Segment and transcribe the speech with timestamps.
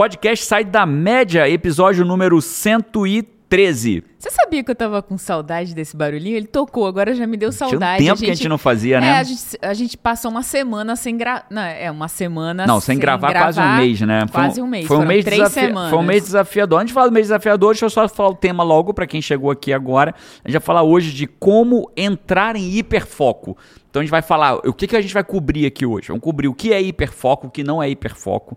[0.00, 4.02] podcast sai da média, episódio número 113.
[4.18, 6.38] Você sabia que eu tava com saudade desse barulhinho?
[6.38, 8.02] Ele tocou, agora já me deu Tinha um saudade.
[8.02, 9.08] tempo que a gente não fazia, né?
[9.08, 11.44] É, a gente, a gente passou uma semana sem gravar.
[11.78, 14.20] É, uma semana Não, sem, gravar, quase um mês, né?
[14.20, 14.86] Foi Quase um mês.
[14.86, 15.90] Foi um mês, três desafi- semanas.
[15.90, 16.80] foi um mês desafiador.
[16.80, 19.20] Antes de falar do mês desafiador, deixa eu só falar o tema logo para quem
[19.20, 20.14] chegou aqui agora.
[20.42, 23.54] A gente vai falar hoje de como entrar em hiperfoco.
[23.90, 26.08] Então a gente vai falar o que, que a gente vai cobrir aqui hoje.
[26.08, 28.56] Vamos cobrir o que é hiperfoco, o que não é hiperfoco,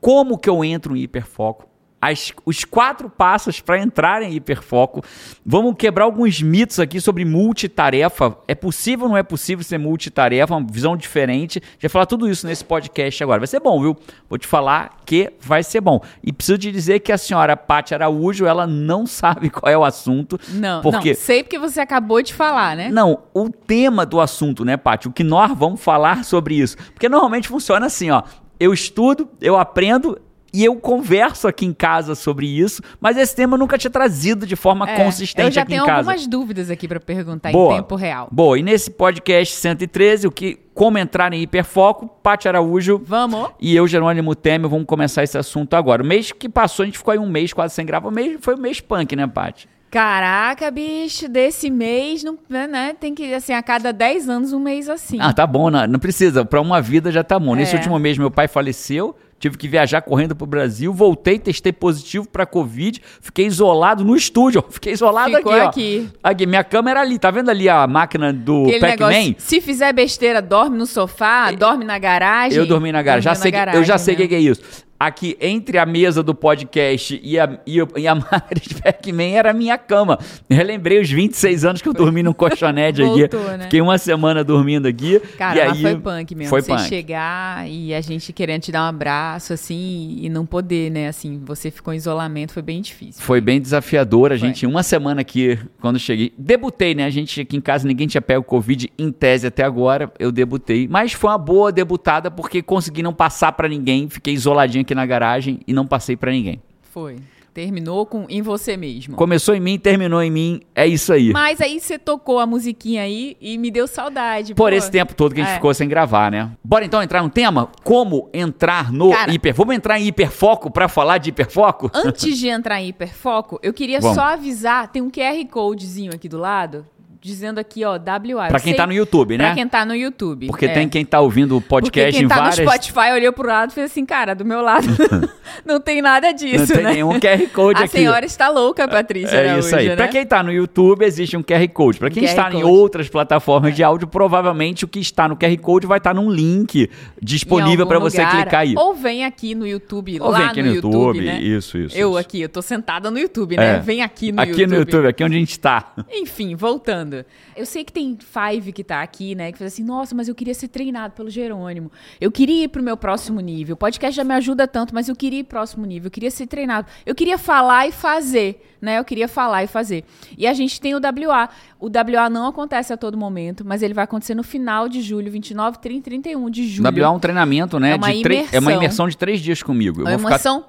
[0.00, 1.66] como que eu entro em hiperfoco,
[2.00, 5.02] as- os quatro passos para entrar em hiperfoco.
[5.44, 8.38] Vamos quebrar alguns mitos aqui sobre multitarefa.
[8.46, 10.54] É possível ou não é possível ser multitarefa?
[10.54, 11.60] Uma visão diferente.
[11.76, 13.40] Já falar tudo isso nesse podcast agora.
[13.40, 13.96] Vai ser bom, viu?
[14.30, 16.00] Vou te falar que vai ser bom.
[16.22, 19.84] E preciso te dizer que a senhora Paty Araújo, ela não sabe qual é o
[19.84, 20.38] assunto.
[20.50, 22.90] Não, porque não, sei porque você acabou de falar, né?
[22.92, 25.08] não, o tema do assunto, né, Paty?
[25.08, 26.76] O que nós vamos falar sobre isso.
[26.94, 28.22] Porque normalmente funciona assim, ó.
[28.58, 30.18] Eu estudo, eu aprendo
[30.52, 34.46] e eu converso aqui em casa sobre isso, mas esse tema eu nunca tinha trazido
[34.46, 35.98] de forma É, consistente eu já aqui tenho em casa.
[36.10, 37.74] algumas dúvidas aqui pra perguntar Boa.
[37.74, 38.28] em tempo real.
[38.32, 43.50] Boa, e nesse podcast 113, o que como entrar em hiperfoco, Paty Araújo Vamos?
[43.60, 46.02] e eu, Jerônimo Temer, vamos começar esse assunto agora.
[46.02, 48.08] O mês que passou, a gente ficou aí um mês quase sem gravar.
[48.08, 49.68] O mês, foi um mês punk, né, Paty?
[49.90, 52.94] Caraca, bicho, desse mês, não, né?
[53.00, 55.16] Tem que, assim, a cada 10 anos, um mês assim.
[55.20, 56.44] Ah, tá bom, não, não precisa.
[56.44, 57.54] Pra uma vida já tá bom.
[57.54, 57.78] Nesse É.
[57.78, 59.16] último mês, meu pai faleceu.
[59.40, 60.92] Tive que viajar correndo pro Brasil.
[60.92, 63.00] Voltei, testei positivo pra Covid.
[63.20, 64.64] Fiquei isolado no estúdio.
[64.68, 65.68] Fiquei isolado Ficou aqui, ó.
[65.68, 66.08] aqui.
[66.22, 67.20] Aqui, minha câmera ali.
[67.20, 69.36] Tá vendo ali a máquina do Pac-Man?
[69.38, 72.58] se fizer besteira, dorme no sofá, dorme na garagem.
[72.58, 73.22] Eu dormi na garagem.
[73.22, 74.28] Já sei, na que- eu já garagem, sei o que, né?
[74.28, 74.60] que é isso.
[75.00, 79.50] Aqui, entre a mesa do podcast e a, e, e a máquina de Pac-Man, era
[79.50, 80.18] a minha cama.
[80.50, 83.28] Relembrei os 26 anos que eu dormi no colchonete aqui.
[83.28, 83.64] Voltou, né?
[83.64, 85.20] Fiquei uma semana dormindo aqui.
[85.38, 86.50] Cara, e aí, foi punk mesmo.
[86.50, 86.88] Foi você punk.
[86.88, 91.06] chegar e a gente querendo te dar um abraço, assim, e não poder, né?
[91.06, 93.22] Assim, você ficou em isolamento, foi bem difícil.
[93.22, 94.32] Foi bem desafiador.
[94.32, 94.48] A Foi.
[94.48, 96.32] gente, uma semana aqui, quando cheguei.
[96.36, 97.04] Debutei, né?
[97.04, 100.12] A gente aqui em casa, ninguém tinha pego Covid em tese até agora.
[100.18, 100.88] Eu debutei.
[100.88, 104.08] Mas foi uma boa debutada porque consegui não passar pra ninguém.
[104.08, 106.62] Fiquei isoladinho aqui na garagem e não passei pra ninguém.
[106.90, 107.16] Foi.
[107.52, 109.16] Terminou com em você mesmo.
[109.16, 110.60] Começou em mim, terminou em mim.
[110.74, 111.32] É isso aí.
[111.32, 114.54] Mas aí você tocou a musiquinha aí e me deu saudade.
[114.54, 114.76] Por pô.
[114.76, 115.56] esse tempo todo que a gente É.
[115.56, 116.52] ficou sem gravar, né?
[116.62, 117.68] Bora então entrar no tema?
[117.82, 119.52] Como entrar no Cara- hiper.
[119.54, 121.90] Vamos entrar em hiperfoco pra falar de hiperfoco?
[121.92, 124.14] Antes de entrar em hiperfoco, eu queria Vamos.
[124.16, 126.86] só avisar, tem um QR Codezinho aqui do lado,
[127.20, 128.48] dizendo aqui, ó, WA.
[128.48, 129.46] Pra quem sei- tá no YouTube, né?
[129.46, 130.46] Pra quem tá no YouTube.
[130.46, 130.68] Porque é.
[130.68, 132.58] tem quem tá ouvindo o Porque podcast quem em tá várias.
[132.58, 134.86] no Spotify olhou pro lado e fez assim, cara, do meu lado
[135.64, 136.92] não tem nada disso, Não tem né?
[136.94, 137.98] nenhum QR Code A aqui.
[137.98, 139.88] senhora está louca, Patrícia É Araújo, isso aí.
[139.88, 139.96] né?
[139.96, 141.98] Pra quem tá no YouTube, existe um QR Code.
[141.98, 142.64] Pra quem QR está em Code.
[142.64, 146.82] outras plataformas de áudio, provavelmente o que está no QR Code vai estar num link
[146.84, 146.88] Em
[147.20, 148.42] disponível pra você lugar.
[148.42, 148.74] clicar aí.
[148.76, 151.40] Ou vem aqui no YouTube, Ou lá vem aqui no YouTube, né?
[151.40, 152.18] isso, isso, Eu isso.
[152.18, 153.76] aqui, eu tô sentada no YouTube, né?
[153.76, 153.78] É.
[153.80, 154.68] Vem aqui no aqui YouTube.
[154.70, 155.92] no YouTube, aqui onde a gente tá.
[156.10, 157.17] Enfim, voltando.
[157.56, 159.52] Eu sei que tem Five que tá aqui, né?
[159.52, 161.90] Que fala assim, nossa, mas eu queria ser treinado pelo Jerônimo.
[162.20, 163.74] Eu queria ir pro meu próximo nível.
[163.74, 166.06] O podcast já me ajuda tanto, mas eu queria ir pro próximo nível.
[166.08, 166.86] Eu queria ser treinado.
[167.04, 168.98] Eu queria falar e fazer, né?
[168.98, 170.04] Eu queria falar e fazer.
[170.36, 171.48] E a gente tem o WA.
[171.80, 175.30] O WA não acontece a todo momento, mas ele vai acontecer no final de julho,
[175.30, 176.88] 29, 30 e 31 de julho.
[177.02, 177.92] WA é um treinamento, né?
[177.92, 178.72] É uma três- É uma imersão.
[178.82, 180.02] imersão de três dias comigo.
[180.02, 180.64] Eu É uma ficar ação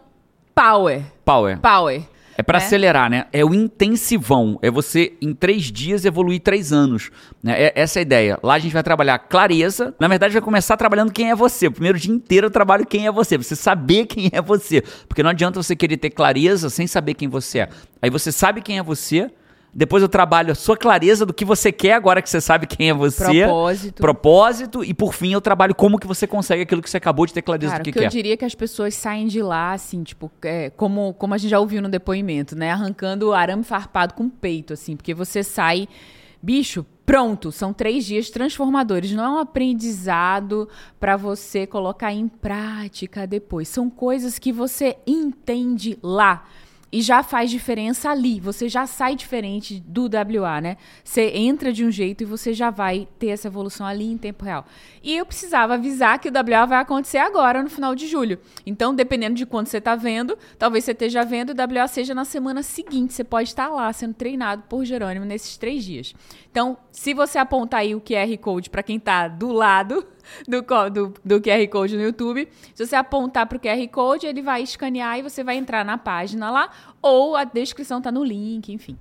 [0.55, 1.03] power.
[1.23, 1.59] power.
[1.59, 2.01] Power.
[2.39, 2.65] É pra né?
[2.65, 3.25] acelerar, né?
[3.33, 4.57] É o intensivão.
[4.61, 7.11] É você, em três dias, evoluir três anos.
[7.43, 7.63] Né?
[7.63, 8.39] É, essa é a ideia.
[8.41, 9.93] Lá a gente vai trabalhar clareza.
[9.99, 11.67] Na verdade, vai começar trabalhando quem é você.
[11.67, 13.37] O primeiro dia inteiro eu trabalho quem é você.
[13.37, 14.81] Você saber quem é você.
[15.05, 17.69] Porque não adianta você querer ter clareza sem saber quem você é.
[18.01, 19.29] Aí você sabe quem é você.
[19.73, 22.89] Depois eu trabalho a sua clareza do que você quer agora que você sabe quem
[22.89, 23.43] é você.
[23.43, 24.01] Propósito.
[24.01, 24.83] Propósito.
[24.83, 27.41] E por fim eu trabalho como que você consegue aquilo que você acabou de ter
[27.41, 28.05] clareza Cara, do que, o que quer.
[28.05, 31.51] eu diria que as pessoas saem de lá, assim, tipo, é, como, como a gente
[31.51, 32.71] já ouviu no depoimento, né?
[32.71, 35.87] Arrancando arame farpado com o peito, assim, porque você sai,
[36.41, 37.51] bicho, pronto.
[37.51, 39.11] São três dias transformadores.
[39.11, 40.67] Não é um aprendizado
[40.99, 43.67] para você colocar em prática depois.
[43.67, 46.45] São coisas que você entende lá.
[46.91, 48.39] E já faz diferença ali.
[48.39, 50.77] Você já sai diferente do WA, né?
[51.03, 54.43] Você entra de um jeito e você já vai ter essa evolução ali em tempo
[54.43, 54.65] real.
[55.03, 58.39] E eu precisava avisar que o WA vai acontecer agora, no final de julho.
[58.65, 62.25] Então, dependendo de quando você está vendo, talvez você esteja vendo, o WA seja na
[62.25, 63.13] semana seguinte.
[63.13, 66.13] Você pode estar lá sendo treinado por Jerônimo nesses três dias.
[66.59, 70.05] Então, se você apontar aí o QR Code para quem está do lado
[70.45, 70.61] do,
[70.91, 72.49] do, do QR Code no YouTube.
[72.75, 75.97] Se você apontar para o QR Code, ele vai escanear e você vai entrar na
[75.97, 76.69] página lá,
[77.01, 78.97] ou a descrição tá no link, enfim.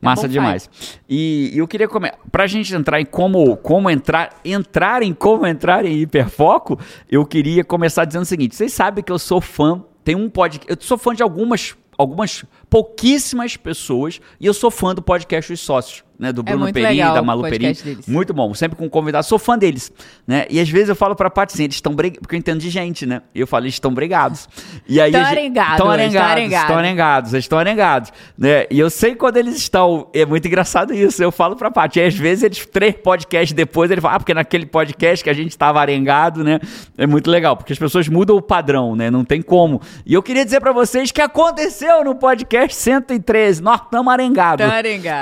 [0.00, 0.70] É Massa demais.
[1.08, 2.18] E, e eu queria começar.
[2.30, 6.78] Pra gente entrar em como, como entrar, entrar em como entrar em hiperfoco,
[7.10, 10.70] eu queria começar dizendo o seguinte: vocês sabem que eu sou fã tem um podcast.
[10.70, 15.58] Eu sou fã de algumas, algumas pouquíssimas pessoas e eu sou fã do podcast Os
[15.58, 16.32] Sócios né?
[16.32, 17.76] Do É Bruno legal da Malu Perini.
[18.06, 19.26] Muito bom, sempre com convidados.
[19.28, 19.92] Sou fã deles,
[20.26, 20.46] né?
[20.48, 22.70] E às vezes eu falo pra Paty assim, eles estão brigados, porque eu entendo de
[22.70, 23.22] gente, né?
[23.34, 24.48] E eu falo, eles estão brigados.
[24.88, 28.66] E aí Tão a gente- arengados, Tão tão arengados, estão arengados, eles estão arengados, né?
[28.70, 32.14] E eu sei quando eles estão, é muito engraçado isso, eu falo pra Paty, às
[32.14, 35.80] vezes eles, três podcasts depois, ele fala, ah, porque naquele podcast que a gente estava
[35.80, 36.60] arengado, né?
[36.96, 39.10] É muito legal, porque as pessoas mudam o padrão, né?
[39.10, 39.80] Não tem como.
[40.06, 44.64] E eu queria dizer pra vocês que aconteceu no podcast 113, nós estamos arengados.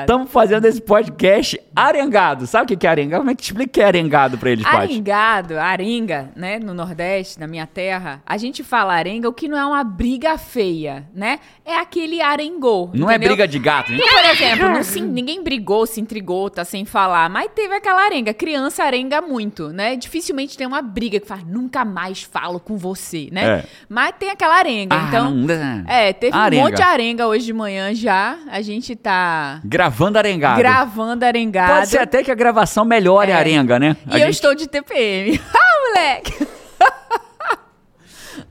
[0.02, 2.46] Estamos fazendo esse podcast arengado.
[2.48, 3.20] Sabe o que que é arengado?
[3.20, 4.76] Como é que te explica o que é arengado pra eles, Paty?
[4.76, 6.58] Arengado, arenga, né?
[6.58, 10.37] No Nordeste, na minha terra, a gente fala arenga, o que não é uma briga
[10.37, 11.38] feia, né?
[11.64, 12.90] É aquele arengou.
[12.92, 13.28] Não é entendeu?
[13.37, 13.92] briga de gato?
[13.92, 18.04] E, por exemplo, não se- ninguém brigou, se intrigou, tá sem falar, mas teve aquela
[18.04, 18.34] arenga.
[18.34, 19.94] Criança arenga muito, né?
[19.94, 23.44] Dificilmente tem uma briga que faz, nunca mais falo com você, né?
[23.60, 23.64] É.
[23.88, 24.96] Mas tem aquela arenga.
[24.96, 26.62] Ah, então, não é, teve Arenga.
[26.62, 28.37] um monte de arenga hoje de manhã já.
[28.50, 30.58] A gente tá Gravando arengado.
[30.58, 30.79] gravando
[31.24, 31.72] arengado.
[31.74, 33.34] Pode ser até que a gravação melhore É.
[33.34, 33.96] a arenga, né?
[34.08, 35.40] E A eu gente estou de TPM.
[35.54, 36.46] Ah, moleque!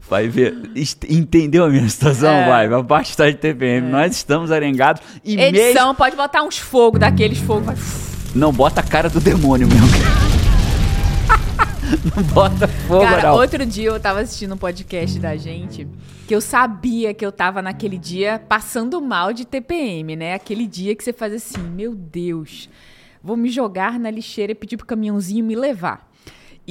[0.10, 0.58] vai ver.
[1.08, 2.34] Entendeu a minha situação?
[2.34, 2.48] É.
[2.48, 3.88] Vai, a parte está de TPM.
[3.90, 5.58] Nós estamos arengados e mesmo.
[5.58, 7.66] Edição, pode botar uns fogos, daqueles fogos.
[7.66, 7.76] vai-
[8.36, 9.88] Não bota a cara do demônio mesmo.
[12.16, 13.34] não bota fogo, Cara, não.
[13.36, 15.88] outro dia eu tava assistindo um podcast da gente
[16.30, 20.36] que eu sabia que eu tava naquele dia passando mal de TPM, né?
[20.36, 22.70] Aquele dia que você faz assim, meu Deus,
[23.24, 26.08] vou me jogar na lixeira e pedir pro caminhãozinho me levar.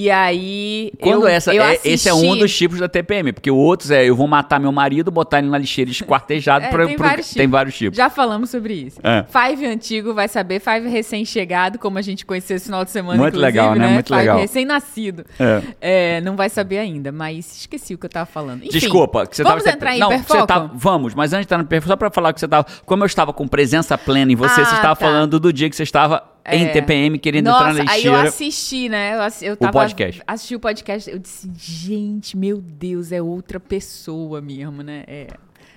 [0.00, 0.92] E aí.
[1.00, 3.56] Quando eu, essa, eu é- esse é um assisti- dos tipos da TPM, porque o
[3.56, 6.66] outro é eu vou matar meu marido, botar ele na lixeira esquartejado.
[6.68, 7.50] É, pra- tem, pro- vários tem tipos.
[7.50, 7.96] vários tipos.
[7.96, 9.00] Já falamos sobre isso.
[9.02, 9.24] É.
[9.28, 13.34] Five antigo vai saber, Five recém-chegado, como a gente conheceu esse final de semana, Muito
[13.36, 13.88] inclusive, legal, né?
[13.88, 14.38] Muito Five legal.
[14.38, 15.24] recém-nascido.
[15.40, 15.62] É.
[15.80, 18.62] É, não vai saber ainda, mas esqueci o que eu tava falando.
[18.62, 19.74] Enfim, Desculpa, que você vamos tava.
[19.76, 20.40] entrar em não, hiperfoco?
[20.40, 22.66] Você tava, vamos, mas antes de entrar no hiperfoco, só pra falar que você tava.
[22.86, 24.94] Como eu estava com presença plena em você, Ah, você estava tá.
[24.96, 26.22] falando do dia que você estava
[26.56, 26.68] em É.
[26.68, 28.28] TPM querendo Nossa, entrar na aí eu lixeira.
[28.28, 29.14] assisti, né?
[29.14, 30.22] Eu, assi- eu tava, podcast.
[30.26, 35.04] Assisti o podcast, eu disse, gente, meu Deus, é outra pessoa mesmo, né?
[35.06, 35.26] É,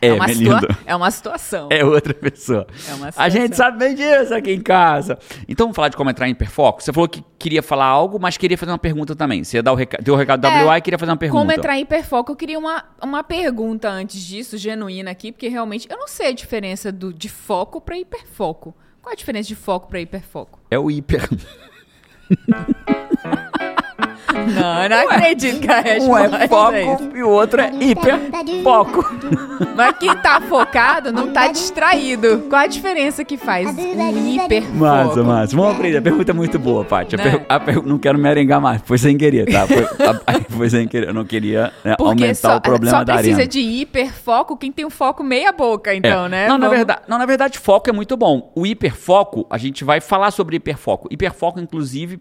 [0.01, 0.67] É, uma, Melinda.
[0.85, 1.69] é uma situação.
[1.71, 2.65] É outra pessoa.
[2.89, 3.29] É uma A situação.
[3.29, 5.19] gente sabe bem disso aqui em casa.
[5.47, 6.81] Então vamos falar de como entrar em hiperfoco?
[6.81, 9.43] Você falou que queria falar algo, mas queria fazer uma pergunta também.
[9.43, 11.39] Você dar o recado, deu o recado É, WA e queria fazer uma pergunta.
[11.39, 12.31] Como entrar em hiperfoco?
[12.31, 16.33] Eu queria uma, uma pergunta antes disso, genuína aqui, porque realmente eu não sei a
[16.33, 18.75] diferença do, de foco para hiperfoco.
[19.01, 20.59] Qual a diferença de foco para hiperfoco?
[20.69, 21.27] É o hiper.
[24.33, 27.17] Não, eu não acredito que a Um resposta é é foco isso.
[27.17, 29.05] e o outro é hiperfoco.
[29.75, 32.45] Mas quem tá focado não tá distraído.
[32.49, 34.75] Qual a diferença que faz um hiperfoco?
[34.77, 35.55] Massa, massa.
[35.55, 35.97] Vamos aprender.
[35.97, 37.17] A pergunta é muito boa, Paty.
[37.17, 37.23] Né?
[37.23, 38.81] per- a per- Não quero me arengar mais.
[38.85, 39.67] Foi sem querer, tá?
[39.67, 41.09] Foi, a- foi sem querer.
[41.09, 43.47] Eu não queria né, aumentar só, o problema só da precisa arena.
[43.49, 46.29] de hiperfoco quem tem o foco meia boca, então, É.
[46.29, 46.47] né?
[46.47, 48.51] Não, na Vamos- verdade, não, na verdade, foco é muito bom.
[48.55, 51.07] O hiperfoco, a gente vai falar sobre hiperfoco.
[51.11, 52.19] Hiperfoco, inclusive,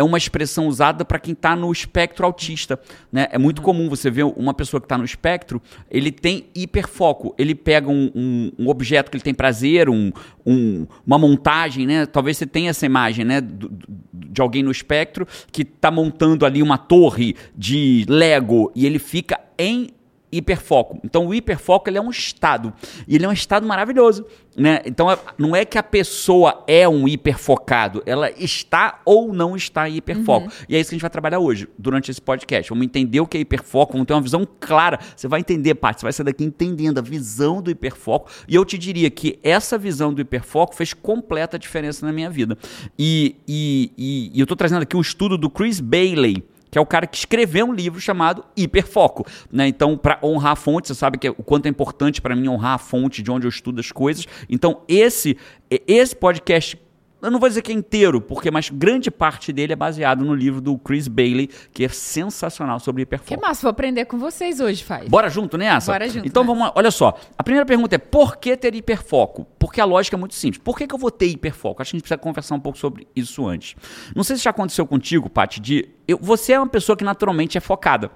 [0.00, 2.80] é uma expressão usada para quem está no espectro autista.
[3.12, 3.28] Né?
[3.30, 5.60] É muito comum você ver uma pessoa que está no espectro,
[5.90, 7.34] ele tem hiperfoco.
[7.36, 10.10] Ele pega um, um- um objeto que ele tem prazer, um-
[10.46, 12.06] um- uma montagem, né?
[12.06, 13.40] Talvez você tenha essa imagem, né?
[13.40, 13.70] do-
[14.12, 19.38] de alguém no espectro que está montando ali uma torre de Lego e ele fica
[19.58, 19.88] em
[20.32, 21.00] hiperfoco.
[21.04, 22.72] Então o hiperfoco ele é um estado
[23.08, 24.24] e ele é um estado maravilhoso,
[24.56, 24.80] né?
[24.84, 29.88] Então é- não é que a pessoa é um hiperfocado, ela está ou não está
[29.88, 30.48] em hiperfoco.
[30.68, 32.68] E é isso que a gente vai trabalhar hoje durante esse podcast.
[32.70, 34.98] Vamos entender o que é hiperfoco, vamos ter uma visão clara.
[35.16, 38.30] Você vai entender, Paty, você vai sair daqui entendendo a visão do hiperfoco.
[38.46, 42.56] E eu te diria que essa visão do hiperfoco fez completa diferença na minha vida.
[42.98, 46.80] E, e, e- e eu estou trazendo aqui um estudo do Chris Bailey que é
[46.80, 49.26] o cara que escreveu um livro chamado Hiperfoco.
[49.50, 49.66] Né?
[49.68, 52.48] Então, para honrar a fonte, você sabe que é- o quanto é importante para mim
[52.48, 54.26] honrar a fonte de onde eu estudo as coisas.
[54.48, 55.36] Então, esse,
[55.68, 56.78] esse podcast.
[57.22, 60.34] Eu não vou dizer que é inteiro, porque mas grande parte dele é baseado no
[60.34, 63.40] livro do Chris Bailey, que é sensacional sobre Que hiperfoco.
[63.40, 65.08] massa, vou aprender com vocês hoje, faz.
[65.08, 65.92] Bora junto nessa?
[65.92, 66.52] Bora junto Então nessa.
[66.54, 66.72] vamos lá.
[66.76, 67.18] Olha só.
[67.38, 69.46] A primeira pergunta é: por que ter hiperfoco?
[69.58, 70.62] Porque a lógica é muito simples.
[70.62, 71.82] Por que, que eu vou ter hiperfoco?
[71.82, 73.76] Acho que a gente precisa conversar um pouco sobre isso antes.
[74.14, 75.88] Não sei se já aconteceu contigo, Paty, de.
[76.08, 78.10] eu- você é uma pessoa que naturalmente é focada.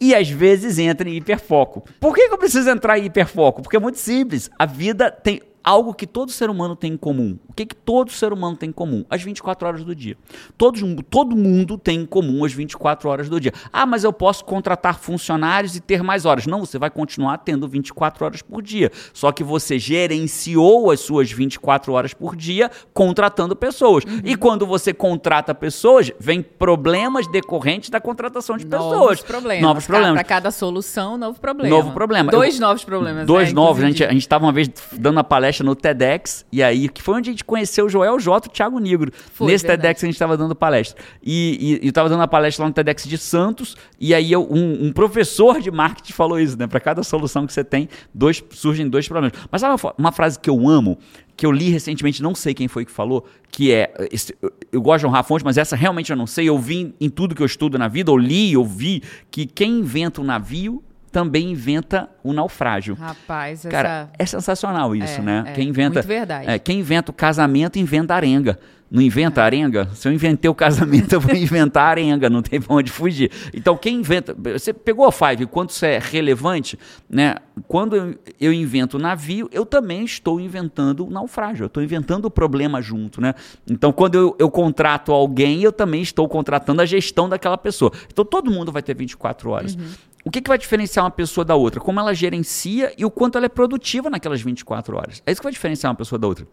[0.00, 1.84] E às vezes entra em hiperfoco.
[2.00, 3.62] Por que, que eu preciso entrar em hiperfoco?
[3.62, 4.50] Porque é muito simples.
[4.58, 7.38] A vida tem algo que todo ser humano tem em comum.
[7.48, 9.04] O que, que todo ser humano tem em comum?
[9.10, 10.16] As 24 horas do dia.
[10.56, 13.52] Todos, todo mundo tem em comum as 24 horas do dia.
[13.72, 16.46] Ah, mas eu posso contratar funcionários e ter mais horas.
[16.46, 18.90] Não, você vai continuar tendo 24 horas por dia.
[19.12, 24.04] Só que você gerenciou as suas 24 horas por dia contratando pessoas.
[24.04, 24.20] Uhum.
[24.24, 29.20] E quando você contrata pessoas, vem problemas decorrentes da contratação de novos pessoas.
[29.22, 29.62] Problemas.
[29.62, 30.14] Novos problemas.
[30.14, 31.76] Para cada solução, novo problema.
[31.76, 32.30] Novo problema.
[32.30, 33.26] Dois eu, novos problemas.
[33.26, 33.82] Dois né, novos.
[33.82, 37.02] A gente, a gente estava uma vez dando uma palestra no TEDx, e aí, que
[37.02, 39.12] foi onde a gente conheceu o Joel J e o Thiago Negro.
[39.32, 39.82] Foi, nesse verdade.
[39.82, 41.02] TEDx a gente estava dando palestra.
[41.22, 44.46] E, e, eu estava dando a palestra lá no TEDx de Santos, e aí eu,
[44.50, 46.66] um, um, professor de marketing falou isso, né?
[46.66, 49.38] Para cada solução que você tem, dois, surgem dois problemas.
[49.50, 50.98] Mas sabe uma, uma frase que eu amo,
[51.36, 53.92] que eu li recentemente, não sei quem foi que falou, que é.
[54.12, 54.36] Esse,
[54.70, 56.48] eu gosto de honrar fontes, mas essa realmente eu não sei.
[56.48, 59.78] Eu vi em tudo que eu estudo na vida, ou li, ou vi, que quem
[59.80, 62.94] inventa um navio também inventa o naufrágio.
[62.94, 64.36] Rapaz, Cara, essa...
[64.36, 65.44] é sensacional isso, é, né?
[65.46, 66.48] É, quem inventa, muito verdade.
[66.48, 68.58] É, quem inventa o casamento inventa a arenga.
[68.90, 69.88] Não inventa arenga?
[69.94, 73.30] Se eu inventei o casamento, eu vou inventar arenga, não tem pra onde fugir.
[73.54, 74.34] Então, quem inventa.
[74.52, 76.76] Você pegou a Five, quanto isso é relevante,
[77.08, 77.36] né?
[77.68, 82.30] Quando eu, invento o navio, eu também estou inventando o naufrágio, eu estou inventando o
[82.30, 83.34] problema junto, né?
[83.70, 87.92] Então, quando eu, eu contrato alguém, eu também estou contratando a gestão daquela pessoa.
[88.10, 89.74] Então, todo mundo vai ter 24 horas.
[89.74, 90.10] Uhum.
[90.24, 91.80] O que, que vai diferenciar uma pessoa da outra?
[91.80, 95.22] Como ela gerencia e o quanto ela é produtiva naquelas 24 horas.
[95.24, 96.46] É isso que vai diferenciar uma pessoa da outra.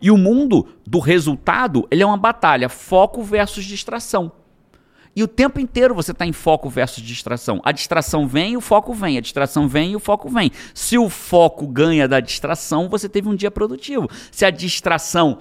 [0.00, 4.32] E o mundo do resultado, ele é uma batalha, foco versus distração.
[5.16, 7.58] E o tempo inteiro você está em foco versus distração.
[7.64, 9.16] A distração vem e o foco vem.
[9.16, 10.52] A distração vem e o foco vem.
[10.74, 14.10] Se o foco ganha da distração, você teve um dia produtivo.
[14.30, 15.38] Se a distração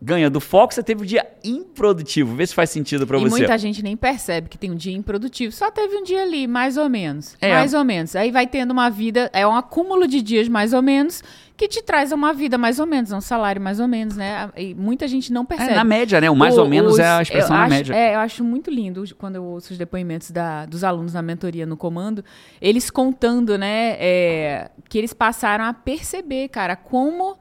[0.00, 2.34] ganha do foco, você teve um dia improdutivo.
[2.34, 3.26] Vê se faz sentido para você.
[3.26, 5.52] E muita gente nem percebe que tem um dia improdutivo.
[5.52, 7.36] Só teve um dia ali, mais ou menos.
[7.38, 7.52] É.
[7.52, 8.16] Mais ou menos.
[8.16, 11.22] Aí vai tendo uma vida, é um acúmulo de dias mais ou menos
[11.58, 14.48] que te traz uma vida mais ou menos, um salário mais ou menos, né?
[14.56, 15.72] E muita gente não percebe.
[15.72, 16.30] É, na média, né?
[16.30, 17.94] O mais o, ou menos os, é a expressão na acho, média.
[17.96, 21.66] É, eu acho muito lindo quando eu ouço os depoimentos da, dos alunos na mentoria
[21.66, 22.24] no comando,
[22.60, 27.36] eles contando, né, é, que eles passaram a perceber, cara, como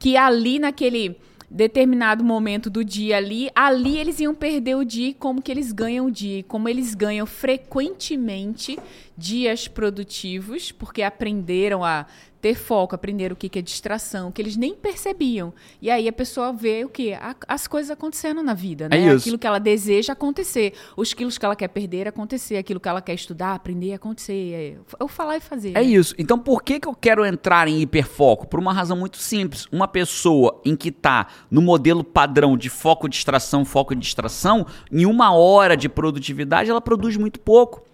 [0.00, 1.16] que ali naquele
[1.48, 6.06] determinado momento do dia ali, ali eles iam perder o dia, como que eles ganham
[6.06, 8.78] o dia, como eles ganham frequentemente
[9.20, 12.06] dias produtivos, porque aprenderam a
[12.40, 15.52] ter foco, aprender o que, é distração, que eles nem percebiam.
[15.80, 17.12] E aí a pessoa vê o que?
[17.46, 18.98] As coisas acontecendo na vida, né?
[18.98, 20.72] É aquilo que ela deseja acontecer.
[20.96, 24.54] Os quilos que ela quer perder acontecer, aquilo que ela quer estudar, aprender acontecer.
[24.54, 25.70] É, eu falar e fazer.
[25.70, 25.82] É né?
[25.82, 26.14] isso.
[26.18, 28.46] Então por que, que eu quero entrar em hiperfoco?
[28.46, 29.66] Por uma razão muito simples.
[29.70, 35.04] Uma pessoa em que está no modelo padrão de foco, distração, foco e distração, em
[35.04, 37.89] uma hora de produtividade, ela produz muito pouco.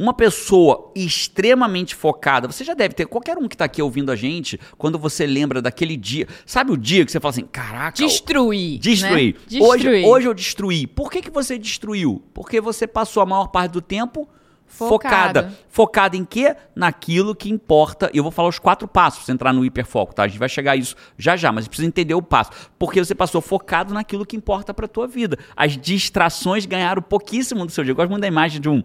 [0.00, 4.16] Uma pessoa extremamente focada, você já deve ter, qualquer um que está aqui ouvindo a
[4.16, 7.98] gente, quando você lembra daquele dia, sabe o dia que você fala assim, caraca...
[7.98, 8.78] Destruir.
[8.78, 9.36] Destruir.
[9.50, 9.60] Né?
[9.60, 10.86] Hoje, hoje eu destruí.
[10.86, 12.22] Por que, que você destruiu?
[12.32, 14.26] Porque você passou a maior parte do tempo
[14.70, 15.42] focada.
[15.42, 16.56] Focada, focada em quê?
[16.74, 18.08] Naquilo que importa.
[18.14, 20.22] E eu vou falar os quatro passos pra entrar no hiperfoco, tá?
[20.22, 22.50] A gente vai chegar a isso já já, mas precisa entender o passo.
[22.78, 25.36] Porque você passou focado naquilo que importa pra tua vida.
[25.56, 27.90] As distrações ganharam pouquíssimo do seu dia.
[27.90, 28.82] Eu gosto muito da imagem de um,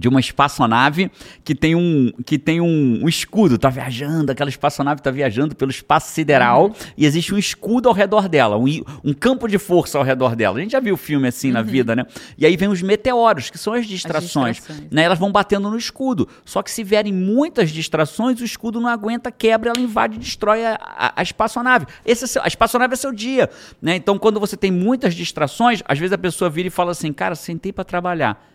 [0.00, 1.10] de uma espaçonave
[1.44, 5.70] que tem um que tem um, um, escudo, tá viajando, aquela espaçonave tá viajando pelo
[5.70, 6.74] espaço sideral uhum.
[6.96, 8.64] e existe um escudo ao redor dela, um,
[9.04, 10.58] um, campo de força ao redor dela.
[10.58, 11.54] A gente já viu filme assim uhum.
[11.54, 12.06] na vida, né?
[12.38, 14.90] E aí vem os meteoros, que são as distrações, as distrações.
[14.90, 15.02] né?
[15.02, 16.26] Elas vão batendo no escudo.
[16.46, 20.64] Só que se vierem muitas distrações, o escudo não aguenta, quebra, ela invade e destrói
[20.64, 21.86] a, a, a espaçonave.
[22.06, 23.50] Esse é seu, a espaçonave é seu dia,
[23.82, 23.96] né?
[23.96, 27.34] Então, quando você tem muitas distrações, às vezes a pessoa vira e fala assim: "Cara,
[27.34, 28.50] sentei para trabalhar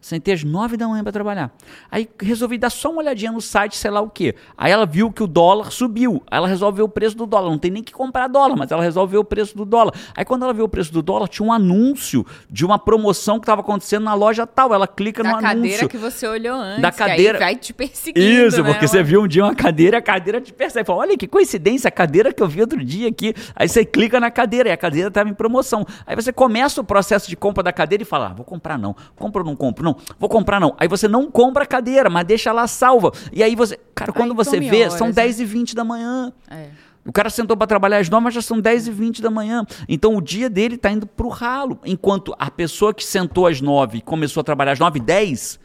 [0.00, 1.50] Sentei às nove da manhã para trabalhar.
[1.90, 4.34] Aí resolvi dar só uma olhadinha no site, sei lá o quê.
[4.56, 6.22] Aí ela viu que o dólar subiu.
[6.30, 7.50] Aí ela resolve ver o preço do dólar.
[7.50, 9.92] Não tem nem que comprar dólar, mas ela resolve ver o preço do dólar.
[10.16, 13.44] Aí quando ela vê o preço do dólar, tinha um anúncio de uma promoção que
[13.44, 14.72] estava acontecendo na loja tal.
[14.72, 15.50] Ela clica da no anúncio.
[15.50, 16.82] Da cadeira que você olhou antes.
[16.82, 17.38] Da cadeira.
[17.38, 18.26] vai te perseguindo.
[18.26, 18.72] Isso, né?
[18.72, 20.86] porque você viu um dia uma cadeira e a cadeira te persegue.
[20.86, 23.34] Fala, olha que coincidência, a cadeira que eu vi outro dia aqui.
[23.54, 25.86] Aí você clica na cadeira e a cadeira estava em promoção.
[26.06, 28.96] Aí você começa o processo de compra da cadeira e fala: ah, vou comprar não.
[29.16, 29.84] Compro ou não compro?
[29.84, 29.89] Não.
[30.18, 30.74] Vou comprar não.
[30.78, 33.12] Aí você não compra a cadeira, mas deixa lá salva.
[33.32, 33.78] E aí você.
[33.94, 35.42] Cara, quando aí você vê, horas, são 10 né?
[35.42, 36.32] e 20 da manhã.
[36.50, 36.68] É.
[37.04, 39.64] O cara sentou para trabalhar às 9, mas já são 10 e 20 da manhã.
[39.88, 41.78] Então o dia dele está indo para o ralo.
[41.84, 45.58] Enquanto a pessoa que sentou às 9 e começou a trabalhar às 9 e 10,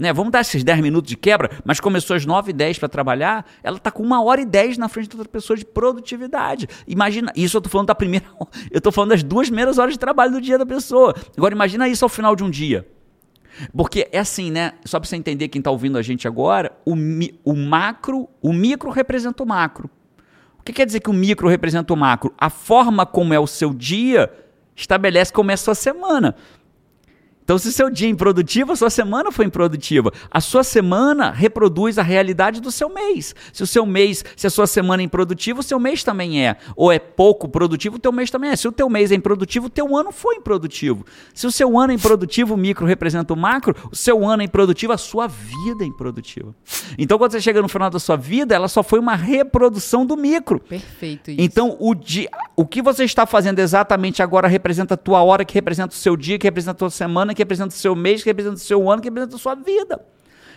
[0.00, 2.88] né, vamos dar esses 10 minutos de quebra, mas começou às 9 e 10 para
[2.88, 6.66] trabalhar, ela está com uma hora e 10 na frente de outra pessoa de produtividade.
[6.88, 8.26] Imagina, isso eu estou falando da primeira,
[8.70, 11.14] eu estou falando das duas primeiras horas de trabalho do dia da pessoa.
[11.36, 12.86] Agora imagina isso ao final de um dia.
[13.76, 14.72] Porque é assim, né?
[14.84, 18.52] Só para você entender quem está ouvindo a gente agora, o, mi, o macro, o
[18.52, 19.90] micro representa o macro.
[20.58, 22.34] O que quer dizer que o micro representa o macro?
[22.38, 24.30] A forma como é o seu dia
[24.76, 26.34] estabelece como é a sua semana.
[27.50, 30.12] Então, se seu dia é improdutivo, a sua semana foi improdutiva.
[30.30, 33.34] A sua semana reproduz a realidade do seu mês.
[33.52, 36.56] Se o seu mês, se a sua semana é improdutiva, o seu mês também é.
[36.76, 38.54] Ou é pouco produtivo, o teu mês também é.
[38.54, 41.04] Se o teu mês é improdutivo, o teu ano foi improdutivo.
[41.34, 44.44] Se o seu ano é improdutivo, o micro representa o macro, o seu ano é
[44.44, 46.54] improdutivo, a sua vida é improdutiva.
[46.96, 50.16] Então, quando você chega no final da sua vida, ela só foi uma reprodução do
[50.16, 50.60] micro.
[50.60, 51.40] Perfeito isso.
[51.40, 55.54] Então, o, dia, o que você está fazendo exatamente agora representa a tua hora, que
[55.54, 58.28] representa o seu dia, que representa a tua semana, que representa o seu mês, que
[58.28, 60.00] representa o seu ano, que representa a sua vida.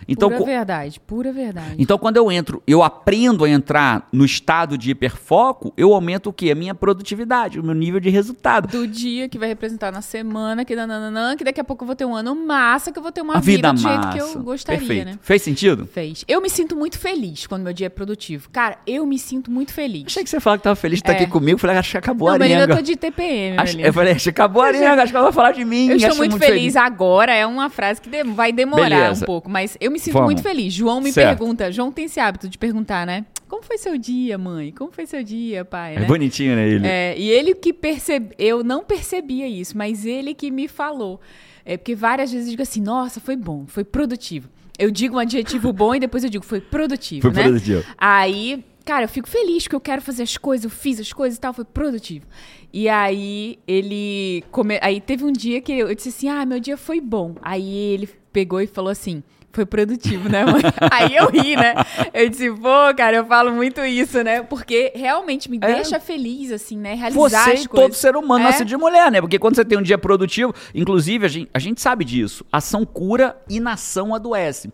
[0.08, 1.74] Então, pura verdade, pura verdade.
[1.78, 6.32] então, quando eu entro, eu aprendo a entrar no estado de hiperfoco, eu aumento o
[6.32, 6.50] quê?
[6.50, 8.68] A minha produtividade, o meu nível de resultado.
[8.68, 11.96] do dia que vai representar na semana, que nananã, que daqui a pouco eu vou
[11.96, 14.12] ter um ano massa, que eu vou ter uma a vida, do jeito massa.
[14.12, 15.04] que eu gostaria, Perfeito.
[15.06, 15.18] né?
[15.22, 15.86] Fez sentido?
[15.86, 16.24] Fez.
[16.28, 18.48] Eu me sinto muito feliz quando meu dia é produtivo.
[18.50, 20.04] Cara, eu me sinto muito feliz.
[20.06, 21.16] Achei que você falava que estava feliz de estar É.
[21.22, 21.58] aqui comigo.
[21.58, 22.72] Falei, acho que acabou Não, a mas eu arenga.
[22.72, 25.24] ainda tô de TPM, Acho- eu falei, acho que acabou a arenga, acho que ela
[25.24, 25.88] vai falar de mim.
[25.88, 26.76] Eu estou acho muito, feliz.
[26.76, 29.24] agora, é uma frase que vai demorar Beleza.
[29.24, 30.28] um pouco, mas eu me sinto Vamos.
[30.28, 30.72] muito feliz.
[30.72, 31.38] João me Certo.
[31.38, 33.26] pergunta, João tem esse hábito de perguntar, né?
[33.46, 34.72] Como foi seu dia, mãe?
[34.72, 35.96] Como foi seu dia, pai?
[35.96, 36.06] É né?
[36.06, 36.86] bonitinho, né, ele?
[36.86, 41.20] É, e ele que percebe, eu não percebia isso, mas ele que me falou.
[41.64, 44.48] É porque várias vezes eu digo assim, nossa, foi bom, foi produtivo.
[44.78, 47.42] Eu digo um adjetivo bom e depois eu digo, foi produtivo, Foi né?
[47.44, 47.84] produtivo.
[47.96, 51.36] Aí, cara, eu fico feliz que eu quero fazer as coisas, eu fiz as coisas
[51.36, 52.26] e tal, foi produtivo.
[52.72, 54.42] E aí ele.
[54.50, 54.78] Come...
[54.82, 57.36] Aí teve um dia que eu disse assim: ah, meu dia foi bom.
[57.40, 59.22] Aí ele pegou e falou assim.
[59.54, 60.60] Foi produtivo, né, mãe?
[60.90, 61.74] Aí eu ri, né?
[62.12, 64.42] Eu disse, pô, cara, eu falo muito isso, né?
[64.42, 65.74] Porque realmente me É.
[65.74, 66.94] deixa feliz, assim, né?
[66.94, 68.48] Realizar Você as e todo ser humano É.
[68.48, 69.20] nasce de mulher, né?
[69.20, 72.84] Porque quando você tem um dia produtivo, inclusive a gente, a gente sabe disso, ação
[72.84, 74.70] cura, inação adoece.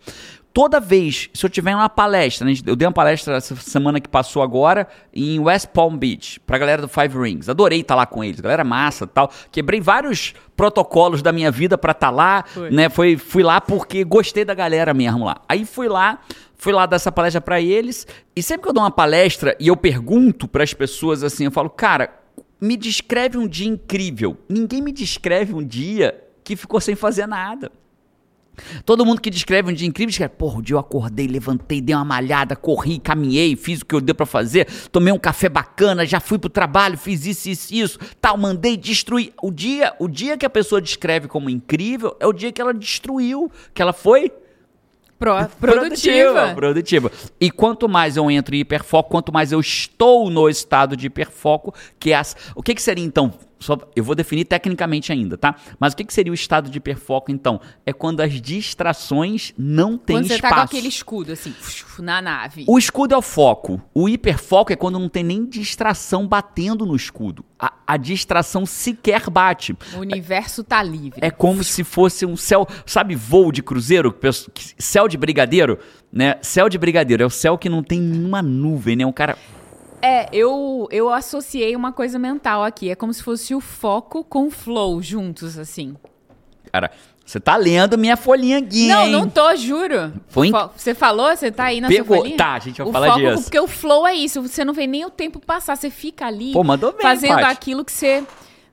[0.53, 2.53] Toda vez, se eu tiver uma palestra, né?
[2.67, 6.83] eu dei uma palestra essa semana que passou agora em West Palm Beach, pra galera
[6.83, 7.49] do Five Rings.
[7.49, 9.31] Adorei estar lá com eles, galera massa tal.
[9.53, 12.71] Quebrei vários protocolos da minha vida pra estar lá, Foi.
[12.71, 12.89] né?
[12.89, 15.41] Foi, fui lá porque gostei da galera mesmo lá.
[15.49, 16.19] Aí fui lá,
[16.57, 18.05] fui lá dar essa palestra pra eles,
[18.35, 21.71] e sempre que eu dou uma palestra e eu pergunto pras pessoas assim, eu falo,
[21.71, 22.11] cara,
[22.61, 24.37] me descreve um dia incrível.
[24.49, 27.71] Ninguém me descreve um dia que ficou sem fazer nada.
[28.85, 31.95] Todo mundo que descreve um dia incrível, descreve, porra, o dia eu acordei, levantei, dei
[31.95, 36.05] uma malhada, corri, caminhei, fiz o que eu deu pra fazer, tomei um café bacana,
[36.07, 39.33] já fui pro trabalho, fiz isso, isso, isso, tal, mandei destruir.
[39.43, 42.75] O dia, o dia que a pessoa descreve como incrível é o dia que ela
[42.75, 44.33] destruiu, que ela foi
[45.19, 46.55] Pro- produtiva.
[46.55, 47.13] Produtiva.
[47.39, 51.75] E quanto mais eu entro em hiperfoco, quanto mais eu estou no estado de hiperfoco,
[51.99, 52.35] que é as...
[52.55, 53.33] O que, que seria então?
[53.61, 55.55] Só- eu vou definir tecnicamente ainda, tá?
[55.79, 57.61] Mas o que, que seria o estado de hiperfoco então?
[57.85, 60.55] É quando as distrações não têm Quando você espaço.
[60.55, 61.55] tá com aquele escudo, assim,
[61.99, 62.65] na nave.
[62.67, 63.81] O escudo é o foco.
[63.93, 67.45] O hiperfoco é quando não tem nem distração batendo no escudo.
[67.59, 69.77] A, a distração sequer bate.
[69.95, 71.21] O universo tá livre.
[71.23, 74.17] É como se fosse um céu, sabe, voo de cruzeiro,
[74.79, 75.79] céu de brigadeiro,
[76.11, 76.37] né?
[76.41, 79.05] Céu de brigadeiro é o céu que não tem nenhuma nuvem, né?
[79.05, 79.37] Um cara
[80.03, 82.91] É, eu, eu associei uma coisa mental aqui.
[82.91, 85.95] É como se fosse o foco com o flow juntos, assim.
[86.73, 86.91] Cara,
[87.25, 89.13] você tá lendo minha folhinha aqui, Não, hein?
[89.13, 90.13] não tô, juro.
[90.29, 91.29] Foi Você falou?
[91.37, 92.07] Você tá aí na Pegou.
[92.07, 92.37] sua folhinha?
[92.37, 93.43] Tá, a gente vai o falar foco, disso.
[93.45, 94.43] Porque o flow é isso.
[94.43, 95.77] Você não vê nem o tempo passar.
[95.77, 97.45] Você fica ali Pô, mandou bem, fazendo Paty.
[97.45, 98.25] aquilo que você...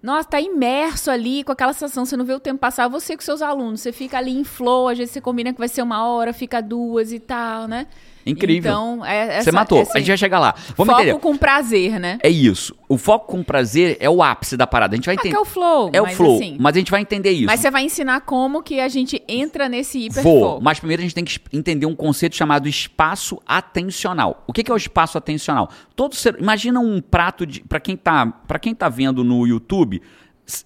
[0.01, 2.05] Nossa, tá imerso ali com aquela sensação.
[2.05, 2.87] Você não vê o tempo passar.
[2.87, 3.81] Você com seus alunos.
[3.81, 4.87] Você fica ali em flow.
[4.87, 7.87] Às vezes você combina que vai ser uma hora, fica duas e tal, né?
[8.29, 8.71] Incrível.
[8.71, 9.81] Então, é, Você essa- matou.
[9.81, 10.53] esse A gente vai chegar lá.
[10.75, 11.19] Vamos foco entender.
[11.19, 12.17] com prazer, né?
[12.21, 12.75] É isso.
[12.89, 14.93] O foco com prazer é o ápice da parada.
[14.93, 15.35] A gente vai Ah, entender.
[15.35, 15.89] é o flow.
[15.93, 17.45] É o flow, assim- mas a gente vai entender isso.
[17.45, 20.63] Mas você vai ensinar como que a gente entra nesse Vou, hiperfoco.
[20.63, 24.43] mas primeiro a gente tem que entender um conceito chamado espaço atencional.
[24.47, 25.69] O que que é o espaço atencional?
[25.95, 30.01] Todo ser, imagina um prato de, para quem tá, para quem tá vendo no YouTube,